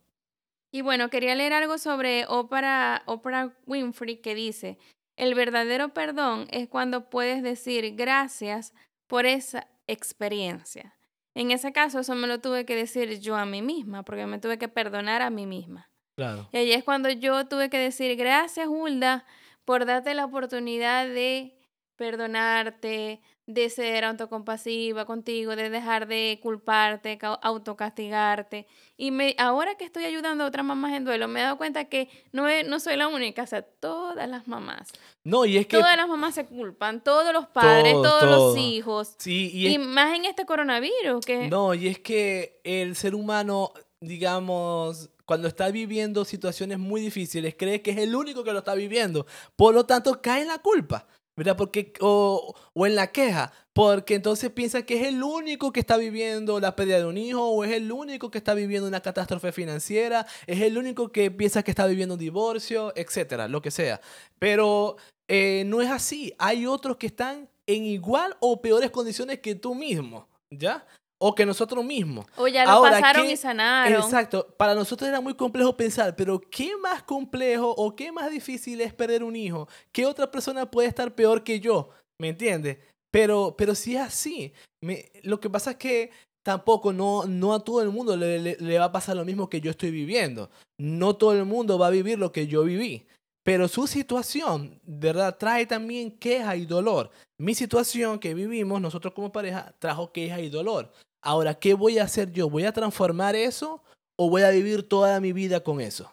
Y 0.72 0.82
bueno, 0.82 1.10
quería 1.10 1.34
leer 1.34 1.52
algo 1.52 1.78
sobre 1.78 2.26
Oprah, 2.28 3.02
Oprah 3.06 3.52
Winfrey 3.66 4.18
que 4.18 4.34
dice, 4.34 4.78
el 5.16 5.34
verdadero 5.34 5.92
perdón 5.92 6.46
es 6.50 6.68
cuando 6.68 7.10
puedes 7.10 7.42
decir 7.42 7.94
gracias 7.96 8.72
por 9.06 9.26
esa 9.26 9.66
experiencia. 9.86 10.94
En 11.34 11.50
ese 11.50 11.72
caso, 11.72 12.00
eso 12.00 12.14
me 12.14 12.26
lo 12.26 12.40
tuve 12.40 12.64
que 12.64 12.76
decir 12.76 13.20
yo 13.20 13.36
a 13.36 13.46
mí 13.46 13.62
misma, 13.62 14.04
porque 14.04 14.26
me 14.26 14.38
tuve 14.38 14.58
que 14.58 14.68
perdonar 14.68 15.22
a 15.22 15.30
mí 15.30 15.46
misma. 15.46 15.90
Claro. 16.16 16.48
Y 16.52 16.56
ahí 16.58 16.72
es 16.72 16.84
cuando 16.84 17.08
yo 17.10 17.46
tuve 17.46 17.70
que 17.70 17.78
decir 17.78 18.16
gracias, 18.16 18.66
Hulda, 18.68 19.24
por 19.64 19.86
darte 19.86 20.14
la 20.14 20.24
oportunidad 20.24 21.06
de 21.06 21.56
perdonarte, 21.96 23.20
de 23.52 23.70
ser 23.70 24.04
autocompasiva 24.04 25.04
contigo, 25.04 25.56
de 25.56 25.70
dejar 25.70 26.06
de 26.06 26.38
culparte, 26.42 27.18
autocastigarte. 27.42 28.66
Y 28.96 29.10
me, 29.10 29.34
ahora 29.38 29.76
que 29.76 29.84
estoy 29.84 30.04
ayudando 30.04 30.44
a 30.44 30.46
otras 30.46 30.64
mamás 30.64 30.92
en 30.92 31.04
duelo, 31.04 31.28
me 31.28 31.40
he 31.40 31.42
dado 31.42 31.56
cuenta 31.56 31.86
que 31.86 32.08
no, 32.32 32.46
no 32.66 32.80
soy 32.80 32.96
la 32.96 33.08
única, 33.08 33.42
o 33.42 33.46
sea, 33.46 33.62
todas 33.62 34.28
las 34.28 34.46
mamás. 34.46 34.88
No, 35.24 35.44
y 35.44 35.56
es 35.56 35.66
que... 35.66 35.78
Todas 35.78 35.96
las 35.96 36.08
mamás 36.08 36.34
se 36.34 36.46
culpan, 36.46 37.02
todos 37.02 37.32
los 37.32 37.46
padres, 37.46 37.94
todos, 37.94 38.24
los 38.24 38.56
hijos. 38.56 39.14
Sí, 39.18 39.50
y, 39.52 39.78
más 39.78 40.16
en 40.16 40.24
este 40.24 40.46
coronavirus. 40.46 41.24
Que... 41.24 41.48
No, 41.48 41.74
y 41.74 41.88
es 41.88 41.98
que 41.98 42.60
el 42.64 42.96
ser 42.96 43.14
humano, 43.14 43.72
digamos, 44.00 45.10
cuando 45.30 45.46
está 45.46 45.70
viviendo 45.70 46.24
situaciones 46.24 46.78
muy 46.78 47.00
difíciles, 47.00 47.54
cree 47.56 47.82
que 47.82 47.92
es 47.92 47.98
el 47.98 48.16
único 48.16 48.42
que 48.42 48.52
lo 48.52 48.58
está 48.58 48.74
viviendo. 48.74 49.26
Por 49.54 49.74
lo 49.74 49.86
tanto, 49.86 50.20
cae 50.20 50.42
en 50.42 50.48
la 50.48 50.58
culpa. 50.58 51.06
¿Verdad? 51.40 51.56
Porque, 51.56 51.94
o, 52.00 52.54
o, 52.74 52.86
en 52.86 52.94
la 52.94 53.12
queja, 53.12 53.50
porque 53.72 54.14
entonces 54.14 54.50
piensa 54.50 54.82
que 54.82 55.00
es 55.00 55.06
el 55.06 55.22
único 55.22 55.72
que 55.72 55.80
está 55.80 55.96
viviendo 55.96 56.60
la 56.60 56.76
pérdida 56.76 56.98
de 56.98 57.06
un 57.06 57.16
hijo, 57.16 57.48
o 57.48 57.64
es 57.64 57.72
el 57.72 57.90
único 57.90 58.30
que 58.30 58.36
está 58.36 58.52
viviendo 58.52 58.86
una 58.86 59.00
catástrofe 59.00 59.50
financiera, 59.50 60.26
es 60.46 60.60
el 60.60 60.76
único 60.76 61.10
que 61.12 61.30
piensa 61.30 61.62
que 61.62 61.70
está 61.70 61.86
viviendo 61.86 62.16
un 62.16 62.20
divorcio, 62.20 62.92
etcétera, 62.94 63.48
lo 63.48 63.62
que 63.62 63.70
sea. 63.70 64.02
Pero 64.38 64.98
eh, 65.28 65.64
no 65.64 65.80
es 65.80 65.88
así. 65.88 66.34
Hay 66.38 66.66
otros 66.66 66.98
que 66.98 67.06
están 67.06 67.48
en 67.66 67.84
igual 67.84 68.36
o 68.40 68.60
peores 68.60 68.90
condiciones 68.90 69.38
que 69.40 69.54
tú 69.54 69.74
mismo, 69.74 70.28
¿ya? 70.50 70.86
O 71.22 71.34
que 71.34 71.44
nosotros 71.44 71.84
mismos. 71.84 72.26
O 72.36 72.48
ya 72.48 72.64
lo 72.64 72.80
pasaron 72.80 73.26
y 73.26 73.36
sanaron. 73.36 74.02
Exacto. 74.02 74.54
Para 74.56 74.74
nosotros 74.74 75.06
era 75.06 75.20
muy 75.20 75.34
complejo 75.34 75.76
pensar, 75.76 76.16
pero 76.16 76.40
¿qué 76.40 76.76
más 76.78 77.02
complejo 77.02 77.74
o 77.76 77.94
qué 77.94 78.10
más 78.10 78.30
difícil 78.30 78.80
es 78.80 78.94
perder 78.94 79.22
un 79.22 79.36
hijo? 79.36 79.68
¿Qué 79.92 80.06
otra 80.06 80.30
persona 80.30 80.70
puede 80.70 80.88
estar 80.88 81.14
peor 81.14 81.44
que 81.44 81.60
yo? 81.60 81.90
¿Me 82.18 82.30
entiendes? 82.30 82.78
Pero, 83.10 83.54
pero 83.58 83.74
si 83.74 83.96
es 83.96 84.02
así, 84.02 84.54
me, 84.80 85.10
lo 85.22 85.40
que 85.40 85.50
pasa 85.50 85.72
es 85.72 85.76
que 85.76 86.10
tampoco 86.42 86.92
no, 86.92 87.26
no 87.26 87.52
a 87.52 87.62
todo 87.62 87.82
el 87.82 87.90
mundo 87.90 88.16
le, 88.16 88.56
le, 88.56 88.78
va 88.78 88.86
a 88.86 88.92
pasar 88.92 89.14
lo 89.14 89.26
mismo 89.26 89.50
que 89.50 89.60
yo 89.60 89.72
estoy 89.72 89.90
viviendo. 89.90 90.50
No 90.78 91.16
todo 91.16 91.34
el 91.34 91.44
mundo 91.44 91.78
va 91.78 91.88
a 91.88 91.90
vivir 91.90 92.18
lo 92.18 92.32
que 92.32 92.46
yo 92.46 92.64
viví. 92.64 93.06
Pero 93.44 93.68
su 93.68 93.86
situación, 93.86 94.80
¿verdad? 94.84 95.36
Trae 95.38 95.66
también 95.66 96.10
queja 96.10 96.56
y 96.56 96.64
dolor. 96.64 97.10
Mi 97.38 97.54
situación 97.54 98.18
que 98.18 98.32
vivimos 98.32 98.80
nosotros 98.80 99.12
como 99.12 99.32
pareja 99.32 99.74
trajo 99.78 100.12
queja 100.12 100.40
y 100.40 100.48
dolor. 100.48 100.92
Ahora, 101.22 101.54
¿qué 101.54 101.74
voy 101.74 101.98
a 101.98 102.04
hacer 102.04 102.32
yo? 102.32 102.48
¿Voy 102.48 102.64
a 102.64 102.72
transformar 102.72 103.36
eso 103.36 103.82
o 104.16 104.30
voy 104.30 104.42
a 104.42 104.50
vivir 104.50 104.88
toda 104.88 105.20
mi 105.20 105.32
vida 105.32 105.60
con 105.62 105.80
eso? 105.80 106.10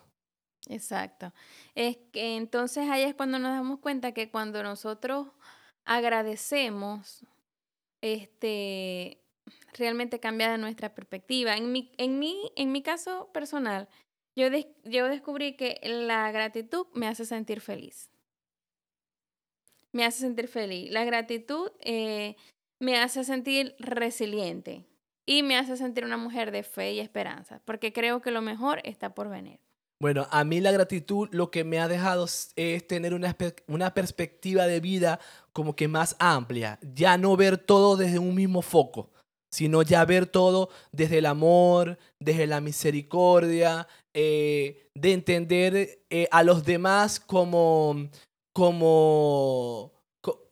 Exacto. 0.69 1.33
Es 1.75 1.97
que 2.11 2.35
entonces 2.35 2.89
ahí 2.89 3.03
es 3.03 3.15
cuando 3.15 3.39
nos 3.39 3.51
damos 3.51 3.79
cuenta 3.79 4.11
que 4.11 4.29
cuando 4.29 4.61
nosotros 4.63 5.27
agradecemos, 5.85 7.25
este, 8.01 9.21
realmente 9.73 10.19
cambia 10.19 10.57
nuestra 10.57 10.93
perspectiva. 10.93 11.55
En 11.55 11.71
mi, 11.71 11.91
en 11.97 12.19
mi, 12.19 12.51
en 12.57 12.71
mi 12.71 12.81
caso 12.81 13.29
personal, 13.31 13.87
yo, 14.35 14.49
descubrí 14.49 15.55
que 15.55 15.79
la 15.83 16.31
gratitud 16.31 16.85
me 16.93 17.07
hace 17.07 17.25
sentir 17.25 17.61
feliz. 17.61 18.11
Me 19.93 20.05
hace 20.05 20.19
sentir 20.19 20.47
feliz. 20.47 20.91
La 20.91 21.05
gratitud 21.05 21.71
eh, 21.79 22.35
me 22.79 22.99
hace 22.99 23.23
sentir 23.23 23.75
resiliente 23.79 24.85
y 25.27 25.43
me 25.43 25.57
hace 25.57 25.77
sentir 25.77 26.05
una 26.05 26.17
mujer 26.17 26.49
de 26.51 26.63
fe 26.63 26.93
y 26.93 26.99
esperanza, 26.99 27.61
porque 27.65 27.93
creo 27.93 28.21
que 28.21 28.31
lo 28.31 28.41
mejor 28.41 28.79
está 28.83 29.13
por 29.13 29.29
venir. 29.29 29.59
Bueno, 29.99 30.27
a 30.31 30.43
mí 30.43 30.61
la 30.61 30.71
gratitud 30.71 31.27
lo 31.31 31.51
que 31.51 31.63
me 31.63 31.79
ha 31.79 31.87
dejado 31.87 32.25
es 32.55 32.87
tener 32.87 33.13
una, 33.13 33.35
una 33.67 33.93
perspectiva 33.93 34.65
de 34.67 34.79
vida 34.79 35.19
como 35.53 35.75
que 35.75 35.87
más 35.87 36.15
amplia, 36.19 36.79
ya 36.81 37.17
no 37.17 37.35
ver 37.35 37.57
todo 37.57 37.97
desde 37.97 38.19
un 38.19 38.35
mismo 38.35 38.61
foco, 38.61 39.11
sino 39.51 39.81
ya 39.81 40.05
ver 40.05 40.27
todo 40.27 40.69
desde 40.91 41.17
el 41.17 41.25
amor, 41.25 41.97
desde 42.19 42.47
la 42.47 42.61
misericordia, 42.61 43.87
eh, 44.13 44.87
de 44.93 45.13
entender 45.13 46.03
eh, 46.09 46.27
a 46.31 46.43
los 46.43 46.63
demás 46.63 47.19
como, 47.19 48.09
como, 48.53 49.91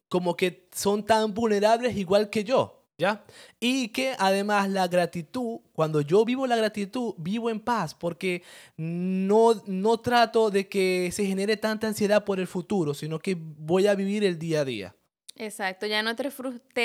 como 0.09 0.35
que 0.35 0.67
son 0.73 1.05
tan 1.05 1.33
vulnerables 1.33 1.95
igual 1.95 2.29
que 2.29 2.43
yo. 2.43 2.84
¿Ya? 2.97 3.25
Y 3.59 3.89
que 3.89 4.13
además 4.17 4.69
la 4.69 4.87
gratitud, 4.87 5.59
cuando 5.73 5.99
yo 5.99 6.23
vivo 6.23 6.47
la 6.47 6.55
gratitud, 6.55 7.13
vivo 7.17 7.49
en 7.49 7.59
paz, 7.59 7.93
porque 7.93 8.41
no, 8.77 9.61
no 9.65 9.99
trato 9.99 10.49
de 10.49 10.69
que 10.69 11.09
se 11.11 11.25
genere 11.25 11.57
tanta 11.57 11.87
ansiedad 11.87 12.23
por 12.23 12.39
el 12.39 12.47
futuro, 12.47 12.93
sino 12.93 13.19
que 13.19 13.35
voy 13.37 13.87
a 13.87 13.95
vivir 13.95 14.23
el 14.23 14.39
día 14.39 14.61
a 14.61 14.65
día. 14.65 14.95
Exacto, 15.37 15.85
ya 15.85 16.01
no 16.01 16.15
te, 16.15 16.31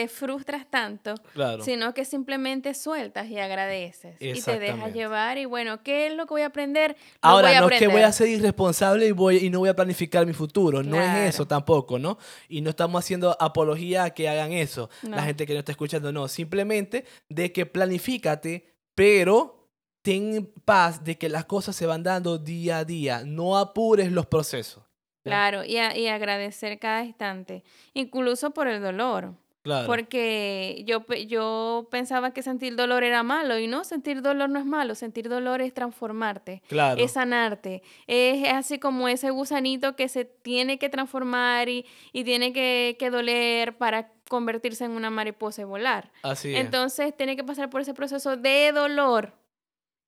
frustras 0.09 0.67
tanto, 0.69 1.15
sino 1.63 1.95
que 1.95 2.05
simplemente 2.05 2.75
sueltas 2.75 3.29
y 3.29 3.39
agradeces 3.39 4.17
y 4.19 4.43
te 4.43 4.59
dejas 4.59 4.93
llevar 4.93 5.39
y 5.39 5.45
bueno, 5.45 5.85
¿qué 5.85 6.09
es 6.09 6.15
lo 6.15 6.27
que 6.27 6.35
voy 6.35 6.43
a 6.43 6.47
aprender? 6.47 6.97
Ahora, 7.21 7.61
no 7.61 7.69
es 7.69 7.79
que 7.79 7.87
voy 7.87 8.03
a 8.03 8.11
ser 8.11 8.27
irresponsable 8.27 9.07
y, 9.07 9.13
voy, 9.13 9.37
y 9.37 9.51
no 9.51 9.61
voy 9.61 9.69
a 9.69 9.77
planificar 9.77 10.27
mi 10.27 10.33
futuro, 10.33 10.83
no 10.83 11.01
es 11.01 11.35
eso 11.35 11.47
tampoco, 11.47 12.01
¿no? 12.01 12.19
Y 12.49 12.61
no 12.61 12.71
estamos 12.71 13.05
haciendo 13.05 13.37
apología 13.41 14.03
a 14.03 14.11
que 14.11 14.29
hagan 14.29 14.51
eso, 14.51 14.91
la 15.03 15.23
gente 15.23 15.47
que 15.47 15.53
no 15.53 15.61
está 15.61 15.71
escuchando, 15.71 16.11
no, 16.11 16.27
simplemente 16.27 17.05
de 17.29 17.53
que 17.53 17.67
planifícate, 17.67 18.75
pero 18.97 19.69
ten 20.03 20.53
paz 20.65 21.05
de 21.05 21.19
que 21.19 21.29
las 21.29 21.45
cosas 21.45 21.77
se 21.77 21.87
van 21.87 22.03
dando 22.03 22.37
día 22.37 22.79
a 22.79 22.85
día, 22.85 23.23
no 23.25 23.57
apures 23.57 24.11
los 24.11 24.27
procesos. 24.27 24.90
Claro, 25.23 25.65
y, 25.65 25.77
y 25.77 26.09
agradecer 26.09 26.79
cada 26.79 27.05
instante, 27.05 27.63
incluso 27.95 28.53
por 28.53 28.69
el 28.69 28.81
dolor. 28.83 29.35
Claro. 29.63 29.87
Porque 29.87 30.85
yo, 30.87 31.05
yo 31.29 31.87
pensaba 31.91 32.33
que 32.33 32.43
sentir 32.43 32.77
dolor 32.77 33.05
era 33.05 33.23
malo 33.23 33.59
y 33.59 33.67
no, 33.67 33.85
sentir 33.85 34.23
dolor 34.23 34.49
no 34.49 34.59
es 34.59 34.65
malo, 34.65 34.95
sentir 34.95 35.29
dolor 35.29 35.61
es 35.61 35.75
transformarte, 35.75 36.63
claro. 36.67 36.99
es 37.03 37.13
sanarte, 37.13 37.83
es 38.07 38.49
así 38.49 38.79
como 38.79 39.07
ese 39.07 39.29
gusanito 39.29 39.97
que 39.97 40.09
se 40.09 40.25
tiene 40.25 40.79
que 40.79 40.89
transformar 40.89 41.69
y, 41.69 41.85
y 42.15 42.25
tiene 42.25 42.55
que, 42.55 42.97
que, 42.99 43.11
doler 43.11 43.77
para 43.77 44.11
convertirse 44.31 44.87
en 44.87 44.93
una 44.93 45.11
mariposa 45.11 45.61
y 45.61 45.65
volar. 45.65 46.11
Así 46.23 46.55
es. 46.55 46.61
Entonces 46.61 47.15
tiene 47.15 47.37
que 47.37 47.45
pasar 47.45 47.69
por 47.69 47.83
ese 47.83 47.93
proceso 47.93 48.39
de 48.39 48.73
dolor 48.73 49.35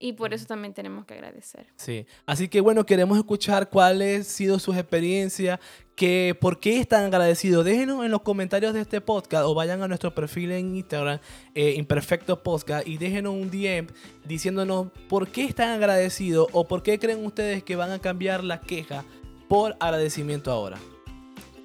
y 0.02 0.14
por 0.14 0.34
eso 0.34 0.46
también 0.46 0.74
tenemos 0.74 1.06
que 1.06 1.14
agradecer. 1.14 1.66
Sí, 1.76 2.04
así 2.26 2.48
que 2.48 2.60
bueno, 2.60 2.84
queremos 2.84 3.16
escuchar 3.16 3.70
cuáles 3.70 4.16
han 4.18 4.24
sido 4.24 4.58
sus 4.58 4.76
experiencias, 4.76 5.60
que, 5.94 6.36
por 6.40 6.58
qué 6.58 6.80
están 6.80 7.04
agradecidos. 7.04 7.64
Déjenos 7.64 8.04
en 8.04 8.10
los 8.10 8.22
comentarios 8.22 8.74
de 8.74 8.80
este 8.80 9.00
podcast 9.00 9.44
o 9.46 9.54
vayan 9.54 9.80
a 9.80 9.86
nuestro 9.86 10.12
perfil 10.12 10.50
en 10.50 10.74
Instagram, 10.74 11.20
eh, 11.54 11.74
Imperfecto 11.76 12.42
Podcast, 12.42 12.86
y 12.88 12.98
déjenos 12.98 13.34
un 13.34 13.50
DM 13.50 13.86
diciéndonos 14.24 14.88
por 15.08 15.28
qué 15.28 15.44
están 15.44 15.68
agradecidos 15.68 16.48
o 16.52 16.66
por 16.66 16.82
qué 16.82 16.98
creen 16.98 17.24
ustedes 17.24 17.62
que 17.62 17.76
van 17.76 17.92
a 17.92 18.00
cambiar 18.00 18.42
la 18.42 18.60
queja 18.60 19.04
por 19.48 19.76
agradecimiento 19.78 20.50
ahora. 20.50 20.78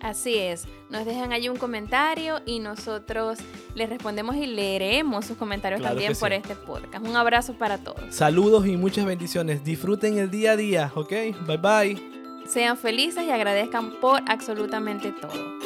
Así 0.02 0.38
es, 0.38 0.66
nos 0.90 1.06
dejan 1.06 1.34
allí 1.34 1.50
un 1.50 1.58
comentario 1.58 2.40
y 2.46 2.60
nosotros 2.60 3.40
les 3.74 3.90
respondemos 3.90 4.36
y 4.36 4.46
leeremos 4.46 5.26
sus 5.26 5.38
comentarios 5.38 5.82
también 5.82 6.14
por 6.16 6.32
este 6.34 6.56
podcast. 6.56 7.06
Un 7.06 7.16
abrazo 7.16 7.54
para 7.54 7.78
todos. 7.80 8.14
Saludos 8.14 8.68
y 8.68 8.78
muchas 8.78 9.06
bendiciones. 9.06 9.64
Disfruten 9.64 10.18
el 10.20 10.30
día 10.30 10.52
a 10.52 10.56
día, 10.56 10.92
¿ok? 10.96 11.12
Bye 11.48 11.58
bye. 11.58 12.18
Sean 12.48 12.78
felices 12.78 13.24
y 13.26 13.32
agradezcan 13.32 14.00
por 14.00 14.22
absolutamente 14.28 15.12
todo. 15.12 15.58